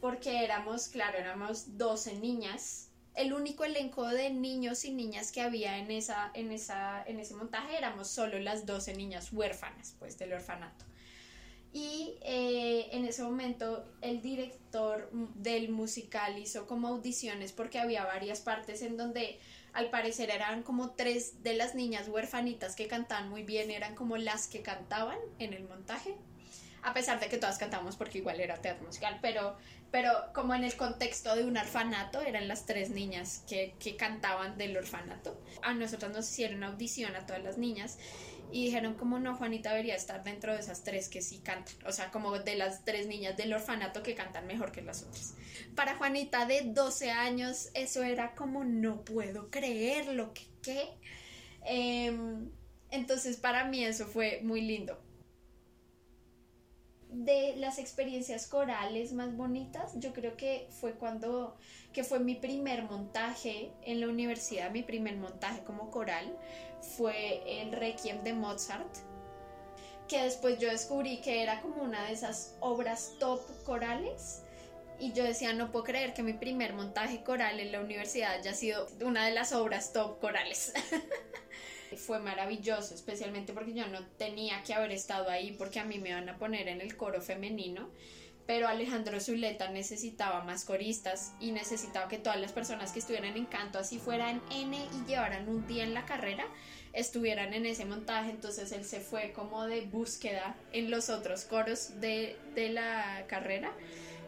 porque 0.00 0.42
éramos, 0.42 0.88
claro, 0.88 1.18
éramos 1.18 1.76
12 1.76 2.14
niñas. 2.14 2.91
El 3.14 3.32
único 3.32 3.64
elenco 3.64 4.06
de 4.08 4.30
niños 4.30 4.84
y 4.84 4.92
niñas 4.92 5.32
que 5.32 5.42
había 5.42 5.78
en, 5.78 5.90
esa, 5.90 6.30
en, 6.34 6.50
esa, 6.50 7.02
en 7.06 7.20
ese 7.20 7.34
montaje 7.34 7.76
éramos 7.76 8.08
solo 8.08 8.38
las 8.38 8.64
12 8.64 8.94
niñas 8.94 9.32
huérfanas, 9.32 9.94
pues, 9.98 10.18
del 10.18 10.32
orfanato. 10.32 10.84
Y 11.72 12.18
eh, 12.22 12.88
en 12.92 13.06
ese 13.06 13.22
momento 13.22 13.86
el 14.02 14.20
director 14.20 15.10
del 15.34 15.70
musical 15.70 16.38
hizo 16.38 16.66
como 16.66 16.88
audiciones 16.88 17.52
porque 17.52 17.78
había 17.78 18.04
varias 18.04 18.40
partes 18.40 18.82
en 18.82 18.98
donde 18.98 19.40
al 19.72 19.88
parecer 19.88 20.28
eran 20.28 20.62
como 20.62 20.90
tres 20.90 21.42
de 21.42 21.54
las 21.54 21.74
niñas 21.74 22.08
huérfanitas 22.08 22.76
que 22.76 22.88
cantaban 22.88 23.30
muy 23.30 23.42
bien, 23.42 23.70
eran 23.70 23.94
como 23.94 24.18
las 24.18 24.48
que 24.48 24.60
cantaban 24.60 25.16
en 25.38 25.54
el 25.54 25.64
montaje, 25.66 26.14
a 26.82 26.92
pesar 26.92 27.20
de 27.20 27.28
que 27.28 27.38
todas 27.38 27.58
cantamos 27.58 27.96
porque 27.96 28.18
igual 28.18 28.40
era 28.40 28.56
teatro 28.56 28.84
musical, 28.84 29.18
pero, 29.22 29.56
pero 29.90 30.10
como 30.34 30.54
en 30.54 30.64
el 30.64 30.76
contexto 30.76 31.34
de 31.36 31.44
un 31.44 31.56
orfanato 31.56 32.20
eran 32.20 32.48
las 32.48 32.66
tres 32.66 32.90
niñas 32.90 33.44
que, 33.48 33.74
que 33.78 33.96
cantaban 33.96 34.58
del 34.58 34.76
orfanato. 34.76 35.40
A 35.62 35.74
nosotros 35.74 36.12
nos 36.12 36.28
hicieron 36.30 36.64
audición 36.64 37.14
a 37.14 37.24
todas 37.24 37.42
las 37.42 37.56
niñas 37.56 37.98
y 38.52 38.66
dijeron 38.66 38.94
como 38.94 39.18
no, 39.18 39.34
Juanita 39.36 39.70
debería 39.70 39.94
estar 39.94 40.22
dentro 40.22 40.52
de 40.52 40.60
esas 40.60 40.82
tres 40.82 41.08
que 41.08 41.22
sí 41.22 41.38
cantan, 41.38 41.74
o 41.86 41.92
sea, 41.92 42.10
como 42.10 42.38
de 42.38 42.56
las 42.56 42.84
tres 42.84 43.06
niñas 43.06 43.36
del 43.36 43.52
orfanato 43.52 44.02
que 44.02 44.14
cantan 44.14 44.46
mejor 44.46 44.72
que 44.72 44.82
las 44.82 45.02
otras. 45.02 45.34
Para 45.74 45.96
Juanita 45.96 46.44
de 46.46 46.62
12 46.62 47.10
años 47.10 47.70
eso 47.74 48.02
era 48.02 48.34
como 48.34 48.64
no 48.64 49.04
puedo 49.04 49.50
creer 49.50 50.08
lo 50.08 50.34
que 50.34 50.42
qué. 50.62 50.88
Em, 51.64 52.50
entonces 52.90 53.36
para 53.36 53.64
mí 53.64 53.84
eso 53.84 54.06
fue 54.06 54.40
muy 54.42 54.60
lindo. 54.60 55.00
De 57.12 57.56
las 57.56 57.78
experiencias 57.78 58.46
corales 58.46 59.12
más 59.12 59.36
bonitas, 59.36 59.92
yo 59.96 60.14
creo 60.14 60.34
que 60.34 60.66
fue 60.70 60.94
cuando, 60.94 61.58
que 61.92 62.04
fue 62.04 62.20
mi 62.20 62.34
primer 62.34 62.84
montaje 62.84 63.70
en 63.82 64.00
la 64.00 64.08
universidad, 64.08 64.70
mi 64.70 64.82
primer 64.82 65.18
montaje 65.18 65.62
como 65.62 65.90
coral, 65.90 66.34
fue 66.80 67.42
el 67.60 67.72
Requiem 67.72 68.24
de 68.24 68.32
Mozart, 68.32 68.96
que 70.08 70.22
después 70.22 70.58
yo 70.58 70.70
descubrí 70.70 71.20
que 71.20 71.42
era 71.42 71.60
como 71.60 71.82
una 71.82 72.06
de 72.06 72.14
esas 72.14 72.56
obras 72.60 73.12
top 73.18 73.40
corales. 73.64 74.42
Y 74.98 75.12
yo 75.12 75.24
decía, 75.24 75.52
no 75.52 75.72
puedo 75.72 75.84
creer 75.84 76.14
que 76.14 76.22
mi 76.22 76.32
primer 76.32 76.74
montaje 76.74 77.22
coral 77.24 77.60
en 77.60 77.72
la 77.72 77.80
universidad 77.80 78.32
haya 78.32 78.54
sido 78.54 78.86
una 79.00 79.26
de 79.26 79.32
las 79.32 79.52
obras 79.52 79.92
top 79.92 80.18
corales. 80.20 80.72
Fue 81.96 82.18
maravilloso, 82.18 82.94
especialmente 82.94 83.52
porque 83.52 83.74
yo 83.74 83.86
no 83.88 84.04
tenía 84.18 84.62
que 84.62 84.74
haber 84.74 84.92
estado 84.92 85.30
ahí 85.30 85.54
porque 85.58 85.80
a 85.80 85.84
mí 85.84 85.98
me 85.98 86.10
iban 86.10 86.28
a 86.28 86.38
poner 86.38 86.68
en 86.68 86.80
el 86.80 86.96
coro 86.96 87.20
femenino 87.20 87.90
pero 88.46 88.68
Alejandro 88.68 89.20
Zuleta 89.20 89.70
necesitaba 89.70 90.42
más 90.42 90.64
coristas 90.64 91.32
y 91.40 91.52
necesitaba 91.52 92.08
que 92.08 92.18
todas 92.18 92.40
las 92.40 92.52
personas 92.52 92.92
que 92.92 92.98
estuvieran 92.98 93.36
en 93.36 93.46
canto, 93.46 93.78
así 93.78 93.98
fueran 93.98 94.42
N 94.50 94.76
y 94.76 95.08
llevaran 95.08 95.48
un 95.48 95.66
día 95.66 95.84
en 95.84 95.94
la 95.94 96.04
carrera, 96.06 96.44
estuvieran 96.92 97.54
en 97.54 97.66
ese 97.66 97.84
montaje, 97.84 98.30
entonces 98.30 98.72
él 98.72 98.84
se 98.84 99.00
fue 99.00 99.32
como 99.32 99.66
de 99.66 99.82
búsqueda 99.82 100.56
en 100.72 100.90
los 100.90 101.08
otros 101.08 101.44
coros 101.44 102.00
de, 102.00 102.36
de 102.54 102.70
la 102.70 103.24
carrera, 103.28 103.72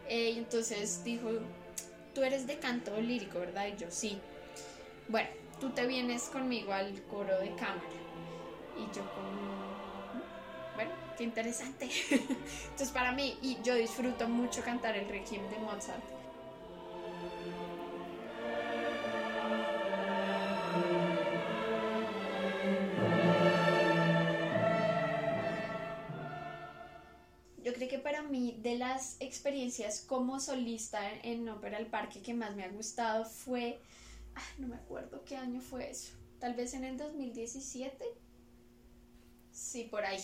eh, 0.07 0.31
y 0.31 0.37
entonces 0.37 1.03
dijo, 1.03 1.29
tú 2.13 2.23
eres 2.23 2.47
de 2.47 2.57
canto 2.57 2.99
lírico, 3.01 3.39
¿verdad? 3.39 3.67
Y 3.67 3.79
yo, 3.79 3.87
sí. 3.89 4.17
Bueno, 5.07 5.29
tú 5.59 5.69
te 5.69 5.85
vienes 5.85 6.23
conmigo 6.29 6.73
al 6.73 7.01
coro 7.03 7.39
de 7.39 7.49
cámara. 7.55 7.81
Y 8.77 8.95
yo 8.95 9.03
como, 9.13 10.15
bueno, 10.75 10.91
qué 11.17 11.23
interesante. 11.23 11.89
Entonces 12.09 12.91
para 12.91 13.11
mí, 13.11 13.37
y 13.41 13.57
yo 13.63 13.75
disfruto 13.75 14.27
mucho 14.27 14.61
cantar 14.61 14.95
el 14.95 15.07
Requiem 15.07 15.49
de 15.49 15.59
Mozart. 15.59 16.03
Yo 27.63 27.73
creo 27.73 27.89
que 27.89 27.97
para 27.97 28.21
mí 28.21 28.59
de 28.61 28.77
las 28.77 29.17
experiencias 29.19 29.99
como 30.01 30.39
solista 30.39 31.01
en 31.23 31.49
Ópera 31.49 31.77
al 31.77 31.87
Parque 31.87 32.21
que 32.21 32.35
más 32.35 32.55
me 32.55 32.63
ha 32.63 32.69
gustado 32.69 33.25
fue, 33.25 33.79
no 34.57 34.67
me 34.67 34.75
acuerdo 34.75 35.23
qué 35.25 35.37
año 35.37 35.61
fue 35.61 35.89
eso, 35.89 36.13
tal 36.39 36.53
vez 36.53 36.73
en 36.73 36.83
el 36.83 36.97
2017. 36.97 38.05
Sí, 39.51 39.85
por 39.85 40.05
ahí 40.05 40.19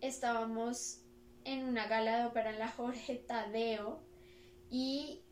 estábamos 0.00 1.00
en 1.44 1.64
una 1.64 1.86
gala 1.86 2.18
de 2.18 2.26
ópera 2.26 2.50
en 2.50 2.58
la 2.58 2.68
Jorge 2.68 3.16
Tadeo 3.16 4.00
y 4.70 5.22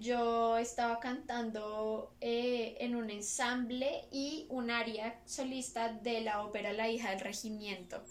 yo 0.00 0.58
estaba 0.58 1.00
cantando 1.00 2.14
eh, 2.20 2.76
en 2.80 2.94
un 2.94 3.10
ensamble 3.10 4.04
y 4.12 4.46
un 4.48 4.70
aria 4.70 5.20
solista 5.24 5.92
de 5.92 6.20
la 6.20 6.42
ópera 6.42 6.72
La 6.72 6.88
hija 6.88 7.10
del 7.10 7.20
regimiento. 7.20 8.02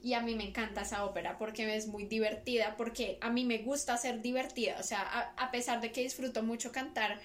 Y 0.00 0.12
a 0.12 0.20
mí 0.20 0.36
me 0.36 0.44
encanta 0.44 0.82
esa 0.82 1.04
ópera 1.04 1.36
porque 1.38 1.74
es 1.74 1.88
muy 1.88 2.04
divertida, 2.04 2.76
porque 2.76 3.18
a 3.20 3.30
mí 3.30 3.44
me 3.44 3.58
gusta 3.58 3.96
ser 3.96 4.22
divertida, 4.22 4.76
o 4.78 4.84
sea, 4.84 5.00
a, 5.00 5.34
a 5.36 5.50
pesar 5.50 5.80
de 5.80 5.90
que 5.90 6.02
disfruto 6.02 6.44
mucho 6.44 6.70
cantar 6.70 7.20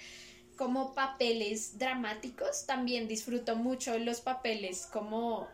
como 0.56 0.94
papeles 0.94 1.78
dramáticos, 1.78 2.66
también 2.66 3.08
disfruto 3.08 3.56
mucho 3.56 3.98
los 3.98 4.22
papeles 4.22 4.88
como 4.92 5.48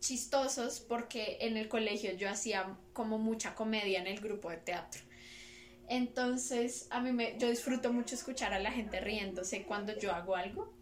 chistosos 0.00 0.80
porque 0.80 1.38
en 1.40 1.56
el 1.56 1.68
colegio 1.68 2.12
yo 2.14 2.28
hacía 2.28 2.76
como 2.92 3.18
mucha 3.18 3.54
comedia 3.54 4.00
en 4.00 4.06
el 4.06 4.20
grupo 4.20 4.50
de 4.50 4.56
teatro. 4.58 5.02
Entonces, 5.88 6.86
a 6.90 7.00
mí 7.00 7.12
me, 7.12 7.38
yo 7.38 7.48
disfruto 7.48 7.92
mucho 7.92 8.14
escuchar 8.14 8.52
a 8.52 8.58
la 8.58 8.72
gente 8.72 9.00
riéndose 9.00 9.64
cuando 9.64 9.96
yo 9.98 10.12
hago 10.12 10.36
algo. 10.36 10.72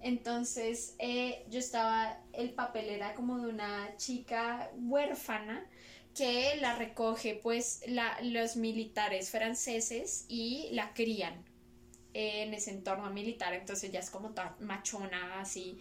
Entonces, 0.00 0.94
eh, 0.98 1.44
yo 1.48 1.58
estaba, 1.58 2.20
el 2.32 2.50
papel 2.50 2.88
era 2.90 3.14
como 3.14 3.38
de 3.38 3.48
una 3.48 3.96
chica 3.96 4.70
huérfana 4.74 5.66
que 6.14 6.56
la 6.60 6.74
recoge 6.76 7.38
pues 7.42 7.82
la, 7.86 8.18
los 8.22 8.56
militares 8.56 9.30
franceses 9.30 10.24
y 10.28 10.68
la 10.72 10.94
crían 10.94 11.44
en 12.16 12.54
ese 12.54 12.70
entorno 12.70 13.10
militar. 13.10 13.54
Entonces 13.54 13.90
ya 13.92 14.00
es 14.00 14.10
como 14.10 14.30
toda 14.30 14.56
machona 14.60 15.40
así. 15.40 15.78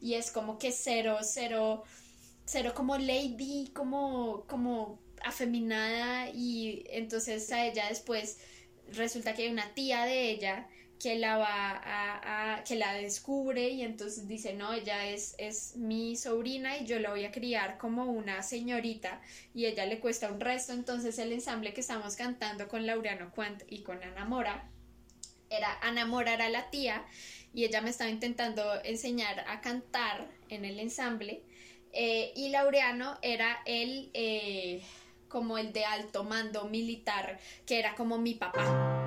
Y 0.00 0.14
es 0.14 0.30
como 0.30 0.58
que 0.58 0.72
cero, 0.72 1.18
cero 1.22 1.84
cero 2.44 2.72
como 2.74 2.98
lady, 2.98 3.70
como, 3.74 4.44
como 4.46 4.98
afeminada 5.24 6.28
y 6.30 6.84
entonces 6.90 7.50
a 7.52 7.66
ella 7.66 7.88
después 7.88 8.38
resulta 8.92 9.34
que 9.34 9.44
hay 9.44 9.48
una 9.50 9.72
tía 9.74 10.04
de 10.04 10.30
ella 10.30 10.68
que 11.00 11.18
la 11.18 11.38
va 11.38 11.70
a, 11.70 12.56
a, 12.56 12.64
que 12.64 12.76
la 12.76 12.94
descubre 12.94 13.70
y 13.70 13.82
entonces 13.82 14.28
dice 14.28 14.52
no 14.52 14.72
ella 14.74 15.06
es, 15.08 15.34
es 15.38 15.76
mi 15.76 16.16
sobrina 16.16 16.76
y 16.78 16.84
yo 16.84 16.98
la 16.98 17.10
voy 17.10 17.24
a 17.24 17.32
criar 17.32 17.78
como 17.78 18.04
una 18.04 18.42
señorita 18.42 19.20
y 19.54 19.64
ella 19.64 19.86
le 19.86 19.98
cuesta 19.98 20.30
un 20.30 20.40
resto 20.40 20.72
entonces 20.72 21.18
el 21.18 21.32
ensamble 21.32 21.72
que 21.72 21.80
estamos 21.80 22.16
cantando 22.16 22.68
con 22.68 22.86
Laureano 22.86 23.32
Quant 23.34 23.62
y 23.68 23.82
con 23.82 24.02
Ana 24.02 24.26
Mora 24.26 24.70
era 25.54 25.78
Ana 25.82 26.06
Mora 26.06 26.34
era 26.34 26.48
la 26.48 26.70
tía 26.70 27.04
y 27.52 27.64
ella 27.64 27.80
me 27.80 27.90
estaba 27.90 28.10
intentando 28.10 28.62
enseñar 28.84 29.44
a 29.48 29.60
cantar 29.60 30.28
en 30.48 30.64
el 30.64 30.78
ensamble 30.80 31.42
Eh, 31.96 32.32
y 32.34 32.48
Laureano 32.48 33.18
era 33.22 33.62
el 33.66 34.10
eh, 34.14 34.82
como 35.28 35.58
el 35.58 35.72
de 35.72 35.84
alto 35.84 36.24
mando 36.24 36.64
militar, 36.64 37.38
que 37.66 37.78
era 37.78 37.94
como 37.94 38.18
mi 38.18 38.34
papá. 38.34 39.03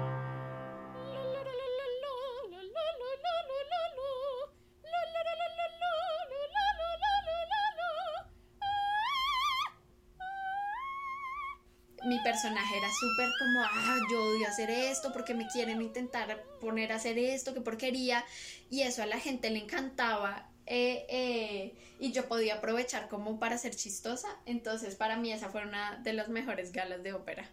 Personaje 12.48 12.78
era 12.78 12.90
súper 12.90 13.30
como, 13.40 13.60
ah, 13.62 13.98
yo 14.10 14.24
odio 14.24 14.48
hacer 14.48 14.70
esto 14.70 15.12
porque 15.12 15.34
me 15.34 15.48
quieren 15.48 15.82
intentar 15.82 16.44
poner 16.62 16.94
a 16.94 16.96
hacer 16.96 17.18
esto, 17.18 17.54
qué 17.54 17.62
porquería. 17.62 18.24
Y 18.70 18.82
eso 18.84 19.04
a 19.04 19.06
la 19.06 19.20
gente 19.20 19.50
le 19.50 19.60
encantaba. 19.60 20.50
eh, 20.70 21.06
eh, 21.10 21.76
y 22.00 22.12
yo 22.12 22.28
podía 22.28 22.56
aprovechar 22.56 23.08
como 23.08 23.40
para 23.40 23.58
ser 23.58 23.76
chistosa. 23.76 24.28
Entonces 24.46 24.96
para 24.96 25.18
mí 25.18 25.32
esa 25.32 25.50
fue 25.50 25.64
una 25.64 25.98
de 26.04 26.14
las 26.14 26.30
mejores 26.30 26.72
galas 26.72 27.04
de 27.04 27.14
ópera. 27.14 27.50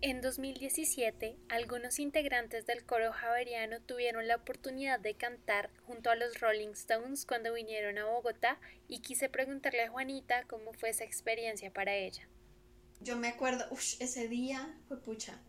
En 0.00 0.20
2017, 0.20 1.36
algunos 1.48 2.00
integrantes 2.00 2.66
del 2.66 2.84
coro 2.84 3.12
javeriano 3.12 3.80
tuvieron 3.80 4.26
la 4.26 4.36
oportunidad 4.36 4.98
de 4.98 5.14
cantar 5.14 5.70
junto 5.86 6.10
a 6.10 6.16
los 6.16 6.40
Rolling 6.40 6.70
Stones 6.70 7.24
cuando 7.24 7.52
vinieron 7.52 7.98
a 7.98 8.06
Bogotá 8.06 8.58
y 8.88 9.00
quise 9.00 9.28
preguntarle 9.28 9.82
a 9.82 9.90
Juanita 9.90 10.42
cómo 10.48 10.72
fue 10.72 10.90
esa 10.90 11.04
experiencia 11.04 11.72
para 11.72 11.94
ella. 11.94 12.28
Yo 13.02 13.16
me 13.16 13.28
acuerdo, 13.28 13.64
uff, 13.70 14.00
ese 14.00 14.28
día, 14.28 14.76
fue 14.88 15.00
pucha, 15.00 15.40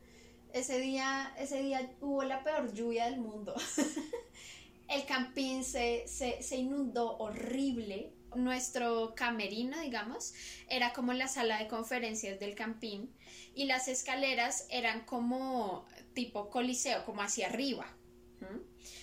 ese 0.53 0.79
día, 0.79 1.33
ese 1.37 1.61
día 1.61 1.91
hubo 2.01 2.23
la 2.23 2.43
peor 2.43 2.73
lluvia 2.73 3.05
del 3.05 3.19
mundo. 3.19 3.53
El 4.87 5.05
campín 5.05 5.63
se, 5.63 6.07
se, 6.07 6.41
se 6.43 6.57
inundó 6.57 7.17
horrible. 7.17 8.13
Nuestro 8.35 9.13
camerino, 9.15 9.79
digamos, 9.79 10.33
era 10.67 10.93
como 10.93 11.13
la 11.13 11.27
sala 11.27 11.59
de 11.59 11.67
conferencias 11.67 12.39
del 12.39 12.55
campín 12.55 13.13
y 13.53 13.65
las 13.65 13.87
escaleras 13.87 14.65
eran 14.69 15.05
como 15.05 15.85
tipo 16.13 16.49
coliseo, 16.49 17.05
como 17.05 17.21
hacia 17.21 17.47
arriba. 17.47 17.85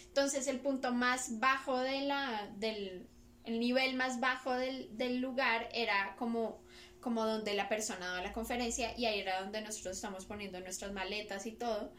Entonces 0.07 0.49
el 0.49 0.61
punto 0.61 0.93
más 0.93 1.39
bajo 1.39 1.79
de 1.79 2.03
la, 2.03 2.53
del 2.57 3.09
el 3.45 3.59
nivel 3.59 3.97
más 3.97 4.21
bajo 4.21 4.53
del, 4.53 4.97
del 4.97 5.21
lugar 5.21 5.69
era 5.73 6.15
como 6.17 6.63
como 7.01 7.25
donde 7.27 7.55
la 7.55 7.69
persona 7.69 8.07
daba 8.07 8.23
la 8.23 8.33
conferencia 8.33 8.97
y 8.97 9.07
ahí 9.07 9.21
era 9.21 9.41
donde 9.41 9.63
nosotros 9.63 9.97
estamos 9.97 10.27
poniendo 10.27 10.61
nuestras 10.61 10.93
maletas 10.93 11.47
y 11.47 11.53
todo. 11.53 11.93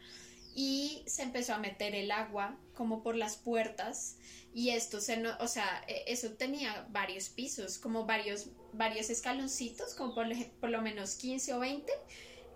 Y 0.54 1.02
se 1.06 1.22
empezó 1.22 1.54
a 1.54 1.58
meter 1.58 1.94
el 1.94 2.10
agua 2.10 2.58
como 2.74 3.02
por 3.02 3.16
las 3.16 3.36
puertas 3.36 4.16
y 4.54 4.70
esto 4.70 5.00
se 5.00 5.16
no, 5.16 5.30
o 5.40 5.48
sea, 5.48 5.82
e, 5.88 6.04
eso 6.08 6.30
tenía 6.32 6.86
varios 6.90 7.30
pisos, 7.30 7.78
como 7.78 8.04
varios, 8.04 8.48
varios 8.72 9.08
escaloncitos, 9.08 9.94
como 9.94 10.14
por, 10.14 10.26
por 10.60 10.70
lo 10.70 10.82
menos 10.82 11.14
15 11.14 11.54
o 11.54 11.60
20. 11.60 11.90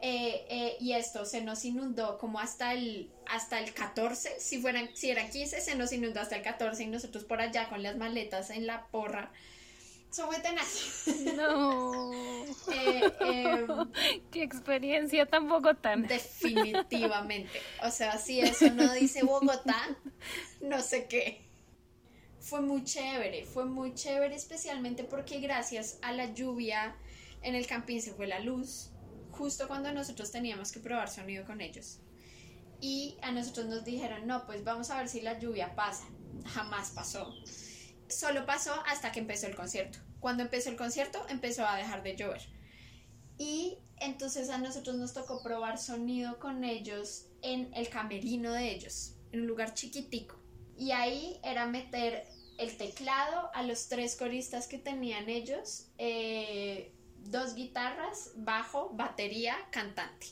Eh, 0.02 0.46
eh, 0.50 0.76
y 0.78 0.92
esto 0.92 1.24
se 1.24 1.40
nos 1.40 1.64
inundó 1.64 2.18
como 2.18 2.38
hasta 2.38 2.74
el 2.74 3.10
hasta 3.24 3.58
el 3.58 3.72
14 3.72 4.38
si 4.40 4.60
fueran 4.60 4.90
si 4.94 5.08
eran 5.08 5.30
15 5.30 5.58
se 5.62 5.74
nos 5.74 5.90
inundó 5.90 6.20
hasta 6.20 6.36
el 6.36 6.42
14 6.42 6.82
y 6.82 6.86
nosotros 6.88 7.24
por 7.24 7.40
allá 7.40 7.70
con 7.70 7.82
las 7.82 7.96
maletas 7.96 8.50
en 8.50 8.66
la 8.66 8.88
porra 8.88 9.32
No. 11.36 12.10
Eh, 12.72 13.12
eh, 13.20 13.66
Qué 14.32 14.42
experiencia 14.42 15.26
tan 15.26 15.48
bogotana. 15.48 16.06
definitivamente. 16.08 17.60
O 17.82 17.90
sea, 17.90 18.18
si 18.18 18.40
eso 18.40 18.70
no 18.70 18.92
dice 18.94 19.22
Bogotá, 19.22 19.96
no 20.60 20.80
sé 20.80 21.06
qué. 21.06 21.42
Fue 22.40 22.60
muy 22.60 22.82
chévere, 22.84 23.44
fue 23.44 23.64
muy 23.64 23.94
chévere 23.94 24.34
especialmente 24.34 25.04
porque 25.04 25.38
gracias 25.40 25.98
a 26.02 26.12
la 26.12 26.32
lluvia 26.32 26.96
en 27.42 27.54
el 27.54 27.66
campín 27.66 28.02
se 28.02 28.12
fue 28.12 28.26
la 28.26 28.40
luz, 28.40 28.90
justo 29.32 29.68
cuando 29.68 29.92
nosotros 29.92 30.30
teníamos 30.32 30.72
que 30.72 30.80
probar 30.80 31.08
sonido 31.08 31.44
con 31.44 31.60
ellos. 31.60 31.98
Y 32.80 33.16
a 33.22 33.32
nosotros 33.32 33.66
nos 33.66 33.84
dijeron, 33.84 34.26
no, 34.26 34.46
pues 34.46 34.64
vamos 34.64 34.90
a 34.90 34.98
ver 34.98 35.08
si 35.08 35.20
la 35.20 35.38
lluvia 35.38 35.74
pasa. 35.74 36.04
Jamás 36.46 36.90
pasó. 36.90 37.32
Solo 38.08 38.44
pasó 38.46 38.72
hasta 38.86 39.12
que 39.12 39.20
empezó 39.20 39.46
el 39.46 39.56
concierto. 39.56 39.98
Cuando 40.20 40.42
empezó 40.42 40.70
el 40.70 40.76
concierto 40.76 41.24
empezó 41.28 41.66
a 41.66 41.76
dejar 41.76 42.02
de 42.02 42.16
llover. 42.16 42.42
Y 43.38 43.78
entonces 43.98 44.50
a 44.50 44.58
nosotros 44.58 44.96
nos 44.96 45.12
tocó 45.12 45.42
probar 45.42 45.78
sonido 45.78 46.38
con 46.38 46.64
ellos 46.64 47.26
en 47.42 47.72
el 47.74 47.88
camerino 47.88 48.52
de 48.52 48.72
ellos, 48.72 49.14
en 49.32 49.42
un 49.42 49.46
lugar 49.46 49.74
chiquitico. 49.74 50.36
Y 50.78 50.90
ahí 50.90 51.40
era 51.42 51.66
meter 51.66 52.26
el 52.58 52.76
teclado 52.76 53.50
a 53.54 53.62
los 53.62 53.88
tres 53.88 54.16
coristas 54.16 54.66
que 54.66 54.78
tenían 54.78 55.28
ellos, 55.28 55.88
eh, 55.98 56.92
dos 57.18 57.54
guitarras, 57.54 58.32
bajo, 58.36 58.90
batería, 58.94 59.56
cantante. 59.70 60.28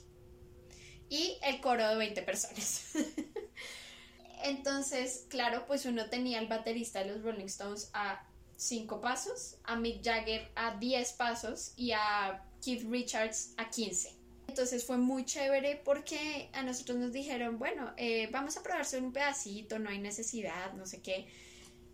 Y 1.08 1.38
el 1.42 1.60
coro 1.60 1.86
de 1.88 1.96
20 1.96 2.22
personas. 2.22 2.92
Entonces, 4.42 5.26
claro, 5.28 5.64
pues 5.66 5.86
uno 5.86 6.10
tenía 6.10 6.38
el 6.38 6.48
baterista 6.48 7.00
de 7.00 7.12
los 7.12 7.22
Rolling 7.22 7.46
Stones 7.46 7.90
a 7.94 8.26
cinco 8.56 9.00
pasos, 9.00 9.56
a 9.64 9.76
Mick 9.76 10.02
Jagger 10.02 10.50
a 10.54 10.76
10 10.76 11.12
pasos 11.14 11.72
y 11.76 11.92
a 11.92 12.44
Keith 12.62 12.88
Richards 12.90 13.54
a 13.56 13.68
15. 13.68 14.14
Entonces 14.48 14.84
fue 14.84 14.98
muy 14.98 15.24
chévere 15.24 15.80
porque 15.84 16.48
a 16.52 16.62
nosotros 16.62 16.98
nos 16.98 17.12
dijeron, 17.12 17.58
bueno, 17.58 17.92
eh, 17.96 18.28
vamos 18.30 18.56
a 18.56 18.62
probar 18.62 18.84
solo 18.84 19.06
un 19.06 19.12
pedacito, 19.12 19.78
no 19.78 19.90
hay 19.90 19.98
necesidad, 19.98 20.72
no 20.74 20.86
sé 20.86 21.02
qué. 21.02 21.26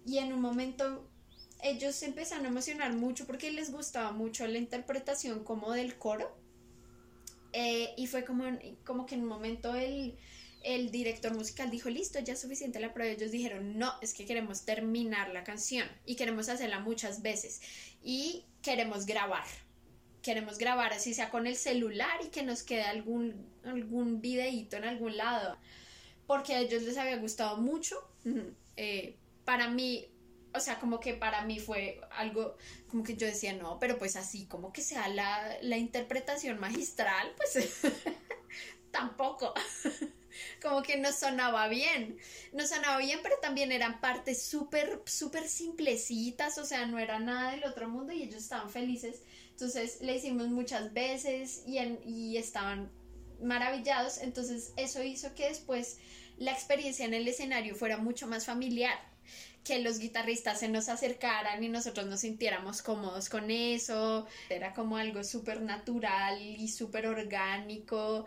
Y 0.05 0.18
en 0.18 0.33
un 0.33 0.40
momento 0.40 1.09
ellos 1.62 1.94
se 1.94 2.07
empezaron 2.07 2.46
a 2.46 2.49
emocionar 2.49 2.92
mucho 2.94 3.27
porque 3.27 3.51
les 3.51 3.70
gustaba 3.73 4.12
mucho 4.12 4.46
la 4.46 4.59
interpretación 4.59 5.44
como 5.44 5.73
del 5.73 5.96
coro. 5.96 6.37
Eh, 7.53 7.94
y 7.96 8.07
fue 8.07 8.25
como, 8.25 8.44
como 8.85 9.07
que 9.07 9.16
en 9.16 9.23
un 9.23 9.29
momento 9.29 9.75
el, 9.75 10.16
el 10.62 10.90
director 10.90 11.35
musical 11.35 11.70
dijo, 11.70 11.88
listo, 11.88 12.18
ya 12.20 12.35
es 12.35 12.40
suficiente 12.40 12.81
la 12.81 12.92
prueba. 12.92 13.12
Ellos 13.12 13.31
dijeron, 13.31 13.79
no, 13.79 13.92
es 14.03 14.14
que 14.14 14.27
queremos 14.27 14.64
terminar 14.64 15.31
la 15.31 15.44
canción 15.44 15.88
y 16.05 16.16
queremos 16.16 16.49
hacerla 16.49 16.81
muchas 16.81 17.23
veces 17.23 17.61
y 18.03 18.44
queremos 18.62 19.07
grabar. 19.07 19.44
Queremos 20.23 20.59
grabar 20.59 20.92
así 20.92 21.14
sea 21.14 21.31
con 21.31 21.46
el 21.46 21.57
celular 21.57 22.20
y 22.23 22.29
que 22.29 22.42
nos 22.42 22.62
quede 22.62 22.83
algún, 22.83 23.46
algún 23.64 24.20
videíto 24.20 24.77
en 24.77 24.85
algún 24.85 25.16
lado. 25.16 25.57
Porque 26.27 26.55
a 26.55 26.61
ellos 26.61 26.83
les 26.83 26.99
había 26.99 27.16
gustado 27.16 27.57
mucho. 27.57 27.96
Eh, 28.77 29.16
para 29.46 29.68
mí, 29.68 30.07
o 30.55 30.61
sea, 30.61 30.79
como 30.79 31.01
que 31.01 31.14
para 31.14 31.42
mí 31.46 31.59
fue 31.59 32.01
algo, 32.12 32.57
como 32.88 33.03
que 33.03 33.16
yo 33.16 33.27
decía, 33.27 33.55
no, 33.55 33.79
pero 33.79 33.99
pues 33.99 34.14
así, 34.16 34.44
como 34.44 34.73
que 34.73 34.83
sea 34.83 35.09
la, 35.09 35.57
la 35.62 35.79
interpretación 35.79 36.61
magistral, 36.61 37.33
pues 37.37 37.81
tampoco. 38.90 39.55
como 40.62 40.83
que 40.83 40.97
no 40.97 41.12
sonaba 41.12 41.69
bien. 41.69 42.19
No 42.53 42.66
sonaba 42.66 42.99
bien, 42.99 43.21
pero 43.23 43.37
también 43.40 43.73
eran 43.73 44.01
partes 44.01 44.43
súper, 44.43 45.03
súper 45.07 45.49
simplecitas, 45.49 46.59
o 46.59 46.64
sea, 46.64 46.87
no 46.87 46.99
era 46.99 47.19
nada 47.19 47.53
del 47.53 47.64
otro 47.64 47.88
mundo 47.88 48.12
y 48.12 48.23
ellos 48.23 48.43
estaban 48.43 48.71
felices. 48.71 49.23
Entonces 49.51 50.01
le 50.01 50.16
hicimos 50.16 50.49
muchas 50.49 50.93
veces 50.93 51.64
y, 51.66 51.79
y 52.07 52.37
estaban 52.37 52.90
maravillados. 53.43 54.19
Entonces 54.19 54.73
eso 54.77 55.03
hizo 55.03 55.35
que 55.35 55.49
después 55.49 55.99
la 56.38 56.53
experiencia 56.53 57.05
en 57.05 57.14
el 57.14 57.29
escenario 57.29 57.75
fuera 57.75 57.99
mucho 57.99 58.27
más 58.27 58.47
familiar 58.47 58.99
que 59.64 59.79
los 59.81 59.99
guitarristas 59.99 60.61
se 60.61 60.69
nos 60.69 60.88
acercaran 60.88 61.62
y 61.62 61.69
nosotros 61.69 62.07
nos 62.07 62.21
sintiéramos 62.21 62.83
cómodos 62.83 63.29
con 63.29 63.51
eso. 63.51 64.27
Era 64.49 64.73
como 64.73 64.97
algo 64.97 65.23
súper 65.23 65.61
natural 65.61 66.40
y 66.40 66.69
súper 66.69 67.07
orgánico 67.07 68.27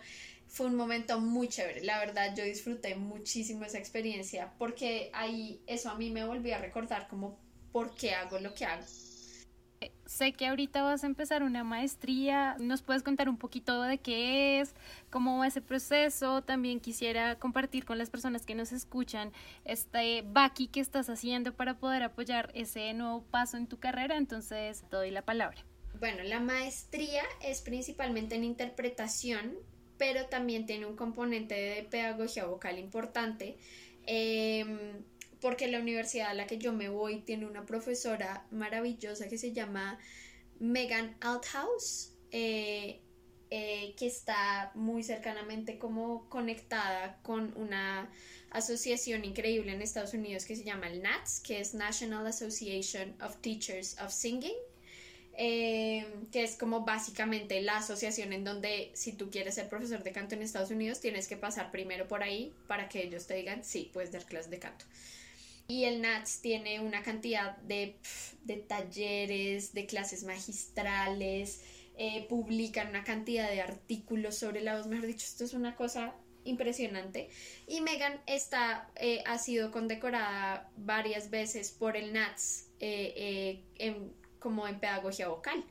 fue 0.53 0.67
un 0.67 0.75
momento 0.75 1.19
muy 1.19 1.47
chévere. 1.47 1.83
La 1.83 1.97
verdad, 1.97 2.35
yo 2.37 2.43
disfruté 2.43 2.95
muchísimo 2.95 3.65
esa 3.65 3.79
experiencia 3.79 4.53
porque 4.59 5.09
ahí 5.11 5.59
eso 5.65 5.89
a 5.89 5.95
mí 5.95 6.11
me 6.11 6.23
volvió 6.23 6.55
a 6.55 6.59
recordar 6.59 7.07
como 7.07 7.39
por 7.71 7.95
qué 7.95 8.13
hago 8.13 8.37
lo 8.37 8.53
que 8.53 8.65
hago. 8.65 8.85
Sé 10.05 10.33
que 10.33 10.45
ahorita 10.45 10.83
vas 10.83 11.03
a 11.03 11.07
empezar 11.07 11.41
una 11.41 11.63
maestría. 11.63 12.55
¿Nos 12.59 12.83
puedes 12.83 13.01
contar 13.01 13.29
un 13.29 13.37
poquito 13.37 13.81
de 13.81 13.97
qué 13.97 14.59
es? 14.59 14.75
¿Cómo 15.09 15.39
va 15.39 15.47
ese 15.47 15.61
proceso? 15.61 16.43
También 16.43 16.79
quisiera 16.79 17.39
compartir 17.39 17.83
con 17.83 17.97
las 17.97 18.11
personas 18.11 18.45
que 18.45 18.53
nos 18.53 18.71
escuchan 18.73 19.33
este 19.65 20.21
Baki 20.21 20.67
que 20.67 20.81
estás 20.81 21.09
haciendo 21.09 21.55
para 21.55 21.79
poder 21.79 22.03
apoyar 22.03 22.51
ese 22.53 22.93
nuevo 22.93 23.23
paso 23.23 23.57
en 23.57 23.65
tu 23.65 23.79
carrera. 23.79 24.17
Entonces, 24.17 24.83
te 24.87 24.95
doy 24.97 25.09
la 25.09 25.23
palabra. 25.23 25.65
Bueno, 25.99 26.21
la 26.21 26.39
maestría 26.39 27.23
es 27.41 27.61
principalmente 27.61 28.35
en 28.35 28.43
interpretación 28.43 29.57
pero 30.03 30.25
también 30.25 30.65
tiene 30.65 30.85
un 30.85 30.97
componente 30.97 31.55
de 31.55 31.83
pedagogía 31.83 32.43
vocal 32.43 32.77
importante, 32.77 33.55
eh, 34.05 34.65
porque 35.39 35.69
la 35.69 35.79
universidad 35.79 36.31
a 36.31 36.33
la 36.33 36.45
que 36.45 36.57
yo 36.57 36.73
me 36.73 36.89
voy 36.89 37.21
tiene 37.21 37.45
una 37.45 37.65
profesora 37.65 38.45
maravillosa 38.51 39.29
que 39.29 39.37
se 39.37 39.53
llama 39.53 39.97
Megan 40.59 41.15
Althouse. 41.21 42.17
Eh, 42.31 42.99
eh, 43.55 43.93
que 43.97 44.07
está 44.07 44.71
muy 44.73 45.03
cercanamente 45.03 45.77
como 45.77 46.27
conectada 46.27 47.19
con 47.21 47.55
una 47.55 48.09
asociación 48.49 49.23
increíble 49.23 49.71
en 49.71 49.81
Estados 49.83 50.15
Unidos 50.15 50.45
que 50.45 50.55
se 50.55 50.63
llama 50.63 50.87
el 50.87 51.03
NATS, 51.03 51.39
que 51.39 51.59
es 51.59 51.75
National 51.75 52.25
Association 52.25 53.15
of 53.21 53.37
Teachers 53.41 53.95
of 54.01 54.11
Singing, 54.11 54.57
eh, 55.35 56.05
que 56.31 56.43
es 56.43 56.55
como 56.55 56.81
básicamente 56.81 57.59
la 57.61 57.77
asociación 57.77 58.33
en 58.33 58.43
donde 58.43 58.91
si 58.93 59.13
tú 59.13 59.31
quieres 59.31 59.55
ser 59.55 59.67
profesor 59.67 60.03
de 60.03 60.11
canto 60.11 60.35
en 60.35 60.43
Estados 60.43 60.69
Unidos 60.69 60.99
tienes 60.99 61.27
que 61.27 61.37
pasar 61.37 61.71
primero 61.71 62.07
por 62.07 62.21
ahí 62.21 62.53
para 62.67 62.87
que 62.87 63.01
ellos 63.01 63.25
te 63.25 63.33
digan 63.35 63.63
sí, 63.63 63.89
puedes 63.93 64.11
dar 64.11 64.25
clases 64.25 64.51
de 64.51 64.59
canto. 64.59 64.85
Y 65.67 65.85
el 65.85 66.01
NATS 66.01 66.41
tiene 66.41 66.81
una 66.81 67.03
cantidad 67.03 67.57
de, 67.57 67.95
de 68.43 68.57
talleres, 68.57 69.73
de 69.73 69.85
clases 69.85 70.23
magistrales, 70.23 71.61
eh, 71.97 72.25
publican 72.27 72.89
una 72.89 73.03
cantidad 73.03 73.49
de 73.49 73.61
artículos 73.61 74.35
sobre 74.35 74.61
la 74.61 74.77
voz, 74.77 74.87
mejor 74.87 75.07
dicho, 75.07 75.25
esto 75.25 75.45
es 75.45 75.53
una 75.53 75.75
cosa 75.75 76.13
impresionante. 76.43 77.29
Y 77.67 77.81
Megan 77.81 78.19
está, 78.27 78.89
eh, 78.97 79.23
ha 79.25 79.37
sido 79.39 79.71
condecorada 79.71 80.69
varias 80.75 81.29
veces 81.29 81.71
por 81.71 81.95
el 81.95 82.13
NATS 82.13 82.67
como 84.43 84.67
en 84.67 84.81
pedagogía 84.81 85.29
vocal. 85.29 85.63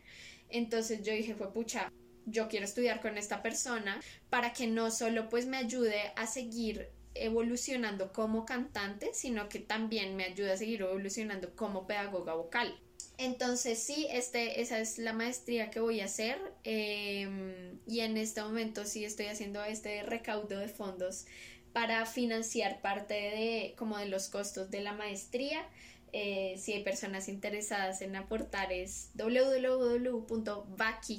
Entonces 0.48 1.02
yo 1.02 1.12
dije, 1.12 1.34
fue 1.34 1.52
pucha, 1.52 1.92
yo 2.24 2.48
quiero 2.48 2.64
estudiar 2.64 3.02
con 3.02 3.18
esta 3.18 3.42
persona 3.42 4.00
para 4.30 4.54
que 4.54 4.66
no 4.66 4.90
solo 4.90 5.28
pues 5.28 5.44
me 5.46 5.58
ayude 5.58 6.12
a 6.16 6.26
seguir 6.26 6.88
evolucionando 7.14 8.12
como 8.12 8.46
cantante, 8.46 9.10
sino 9.12 9.50
que 9.50 9.58
también 9.58 10.16
me 10.16 10.24
ayude 10.24 10.52
a 10.52 10.56
seguir 10.56 10.80
evolucionando 10.80 11.54
como 11.54 11.86
pedagoga 11.86 12.32
vocal. 12.34 12.80
Entonces 13.18 13.78
sí, 13.78 14.06
este, 14.10 14.62
esa 14.62 14.80
es 14.80 14.98
la 14.98 15.12
maestría 15.12 15.70
que 15.70 15.80
voy 15.80 16.00
a 16.00 16.06
hacer 16.06 16.38
eh, 16.64 17.76
y 17.86 18.00
en 18.00 18.16
este 18.16 18.42
momento 18.42 18.86
sí 18.86 19.04
estoy 19.04 19.26
haciendo 19.26 19.62
este 19.62 20.02
recaudo 20.02 20.58
de 20.58 20.68
fondos 20.68 21.26
para 21.72 22.06
financiar 22.06 22.80
parte 22.80 23.14
de 23.14 23.74
como 23.76 23.98
de 23.98 24.06
los 24.06 24.28
costos 24.28 24.70
de 24.70 24.80
la 24.80 24.92
maestría. 24.92 25.66
Eh, 26.12 26.56
si 26.58 26.74
hay 26.74 26.84
personas 26.84 27.28
interesadas 27.28 28.02
en 28.02 28.16
aportar 28.16 28.70
es 28.72 29.10
www.vaki 29.14 30.42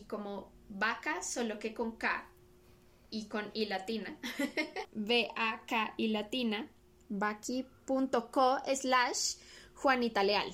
como 0.06 0.52
vaca 0.70 1.24
solo 1.24 1.58
que 1.60 1.74
con 1.74 1.98
K 1.98 2.30
y 3.10 3.28
con 3.28 3.50
I 3.54 3.66
latina. 3.66 4.18
V-A-K 4.94 5.94
y 5.98 6.08
latina 6.10 6.70
vaki.co 7.10 8.60
slash 8.76 9.36
Juanita 9.74 10.24
Leal 10.24 10.54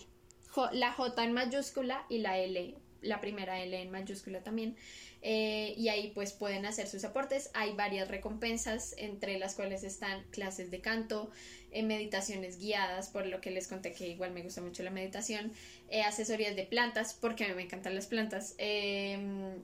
la 0.72 0.92
J 0.92 1.24
en 1.24 1.34
mayúscula 1.34 2.06
y 2.10 2.20
la 2.20 2.38
L, 2.38 2.76
la 3.02 3.22
primera 3.22 3.62
L 3.62 3.82
en 3.82 3.92
mayúscula 3.92 4.42
también. 4.44 4.76
Eh, 5.22 5.74
y 5.78 5.90
ahí 5.90 6.12
pues 6.16 6.32
pueden 6.32 6.66
hacer 6.66 6.88
sus 6.88 7.04
aportes. 7.04 7.50
Hay 7.54 7.74
varias 7.74 8.08
recompensas, 8.08 8.96
entre 8.98 9.38
las 9.38 9.56
cuales 9.56 9.84
están 9.84 10.24
clases 10.32 10.72
de 10.72 10.80
canto, 10.82 11.30
eh, 11.72 11.84
meditaciones 11.84 12.58
guiadas, 12.58 13.10
por 13.10 13.28
lo 13.28 13.42
que 13.42 13.52
les 13.52 13.68
conté 13.68 13.94
que 13.94 14.08
igual 14.08 14.32
me 14.32 14.42
gusta 14.42 14.60
mucho 14.60 14.82
la 14.82 14.90
meditación, 14.90 15.52
eh, 15.90 16.02
asesorías 16.02 16.56
de 16.56 16.64
plantas, 16.64 17.14
porque 17.14 17.46
a 17.46 17.50
mí 17.50 17.54
me 17.54 17.62
encantan 17.62 17.94
las 17.94 18.08
plantas, 18.08 18.56
eh, 18.58 19.20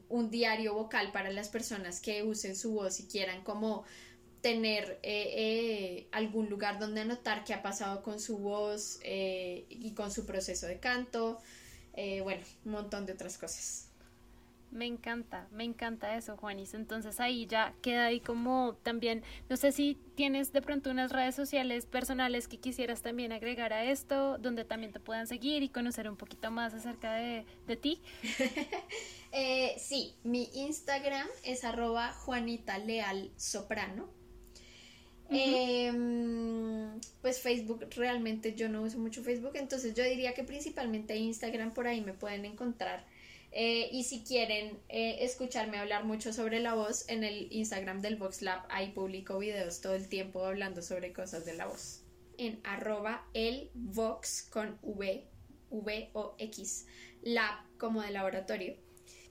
un 0.10 0.30
diario 0.30 0.76
vocal 0.76 1.12
para 1.12 1.32
las 1.32 1.50
personas 1.50 2.02
que 2.02 2.22
usen 2.22 2.56
su 2.56 2.74
voz 2.74 3.00
y 3.00 3.08
quieran 3.08 3.44
como 3.44 3.86
tener 4.42 5.00
algún 6.12 6.52
lugar 6.52 6.78
donde 6.78 7.02
anotar 7.02 7.44
qué 7.44 7.56
ha 7.56 7.64
pasado 7.64 8.04
con 8.04 8.20
su 8.20 8.38
voz 8.38 9.00
y 9.04 9.94
con 9.96 10.12
su 10.12 10.28
proceso 10.28 10.68
de 10.68 10.80
canto, 10.80 11.40
eh, 11.96 12.22
bueno, 12.22 12.44
un 12.66 12.72
montón 12.72 13.06
de 13.06 13.14
otras 13.14 13.38
cosas. 13.38 13.90
Me 14.72 14.86
encanta, 14.86 15.48
me 15.52 15.64
encanta 15.64 16.18
eso, 16.18 16.36
Juanis. 16.36 16.74
Entonces 16.74 17.22
ahí 17.22 17.46
ya 17.46 17.74
queda 17.82 18.08
ahí 18.08 18.20
como 18.20 18.76
también, 18.84 19.24
no 19.48 19.56
sé 19.56 19.72
si 19.72 19.98
tienes 20.16 20.52
de 20.52 20.62
pronto 20.62 20.90
unas 20.90 21.14
redes 21.14 21.34
sociales 21.34 21.86
personales 21.86 22.50
que 22.50 22.60
quisieras 22.60 23.02
también 23.02 23.32
agregar 23.32 23.72
a 23.72 23.86
esto, 23.86 24.38
donde 24.38 24.66
también 24.66 24.92
te 24.92 25.00
puedan 25.00 25.28
seguir 25.28 25.64
y 25.64 25.70
conocer 25.70 26.10
un 26.10 26.18
poquito 26.18 26.52
más 26.52 26.74
acerca 26.74 27.14
de, 27.14 27.46
de 27.68 27.78
ti. 27.78 28.02
Eh, 29.38 29.76
sí, 29.78 30.16
mi 30.24 30.50
Instagram 30.54 31.28
es 31.44 31.66
arroba 31.66 32.14
Juanita 32.14 32.78
Leal 32.78 33.32
Soprano. 33.36 34.08
Em, 35.30 37.00
pues 37.22 37.40
Facebook 37.40 37.88
realmente 37.96 38.54
yo 38.56 38.70
no 38.70 38.84
uso 38.84 39.00
mucho 39.00 39.24
Facebook, 39.24 39.56
entonces 39.56 39.96
yo 39.96 40.04
diría 40.04 40.34
que 40.34 40.44
principalmente 40.44 41.16
Instagram 41.16 41.74
por 41.74 41.88
ahí 41.88 42.02
me 42.02 42.14
pueden 42.14 42.46
encontrar. 42.46 43.06
Eh, 43.58 43.88
y 43.92 44.04
si 44.04 44.22
quieren 44.24 44.78
eh, 44.90 45.20
escucharme 45.22 45.78
hablar 45.78 46.04
mucho 46.04 46.34
sobre 46.34 46.60
la 46.60 46.74
voz, 46.74 47.08
en 47.08 47.24
el 47.24 47.48
Instagram 47.52 48.02
del 48.02 48.18
Vox 48.18 48.42
Lab 48.42 48.66
ahí 48.70 48.92
publico 48.92 49.40
videos 49.40 49.80
todo 49.80 49.96
el 49.96 50.10
tiempo 50.10 50.44
hablando 50.44 50.82
sobre 50.82 51.14
cosas 51.14 51.46
de 51.46 51.54
la 51.54 51.66
voz. 51.66 52.04
En 52.38 52.60
arroba 52.66 53.26
el 53.34 53.72
Vox 53.74 54.50
con 54.52 54.78
V, 54.82 55.26
V 55.70 56.10
o 56.14 56.36
X, 56.38 56.86
Lab 57.22 57.56
como 57.78 58.02
de 58.02 58.12
laboratorio. 58.12 58.76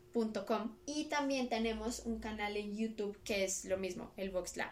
.com. 0.48 0.76
y 0.88 1.10
también 1.10 1.48
tenemos 1.48 2.08
un 2.08 2.20
canal 2.20 2.58
en 2.58 2.76
YouTube 2.76 3.16
que 3.24 3.44
es 3.44 3.66
lo 3.66 3.78
mismo, 3.78 4.12
el 4.18 4.32
Vox 4.32 4.58
Lab. 4.58 4.72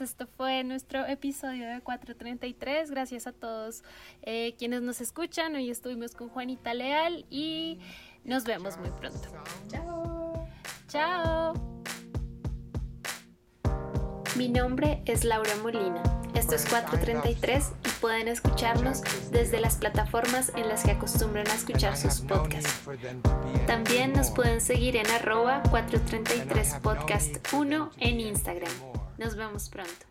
Esto 0.00 0.26
fue 0.26 0.64
nuestro 0.64 1.06
episodio 1.06 1.68
de 1.68 1.80
433. 1.80 2.90
Gracias 2.90 3.28
a 3.28 3.32
todos 3.32 3.84
eh, 4.22 4.56
quienes 4.58 4.82
nos 4.82 5.00
escuchan. 5.00 5.54
Hoy 5.54 5.70
estuvimos 5.70 6.16
con 6.16 6.28
Juanita 6.28 6.74
Leal 6.74 7.24
y 7.30 7.78
nos 8.24 8.42
vemos 8.42 8.78
muy 8.78 8.90
pronto. 8.90 9.28
Chao. 9.68 10.48
Chao. 10.88 11.67
Mi 14.38 14.48
nombre 14.48 15.02
es 15.04 15.24
Laura 15.24 15.50
Molina. 15.64 16.00
Esto 16.36 16.54
es 16.54 16.64
433 16.66 17.72
y 17.84 17.88
pueden 18.00 18.28
escucharnos 18.28 19.02
desde 19.32 19.58
las 19.58 19.74
plataformas 19.74 20.52
en 20.54 20.68
las 20.68 20.84
que 20.84 20.92
acostumbran 20.92 21.48
a 21.48 21.54
escuchar 21.54 21.96
sus 21.96 22.20
podcasts. 22.20 22.72
También 23.66 24.12
nos 24.12 24.30
pueden 24.30 24.60
seguir 24.60 24.94
en 24.94 25.10
arroba 25.10 25.60
433 25.70 26.74
podcast 26.80 27.52
1 27.52 27.90
en 27.98 28.20
Instagram. 28.20 28.70
Nos 29.18 29.34
vemos 29.34 29.68
pronto. 29.68 30.07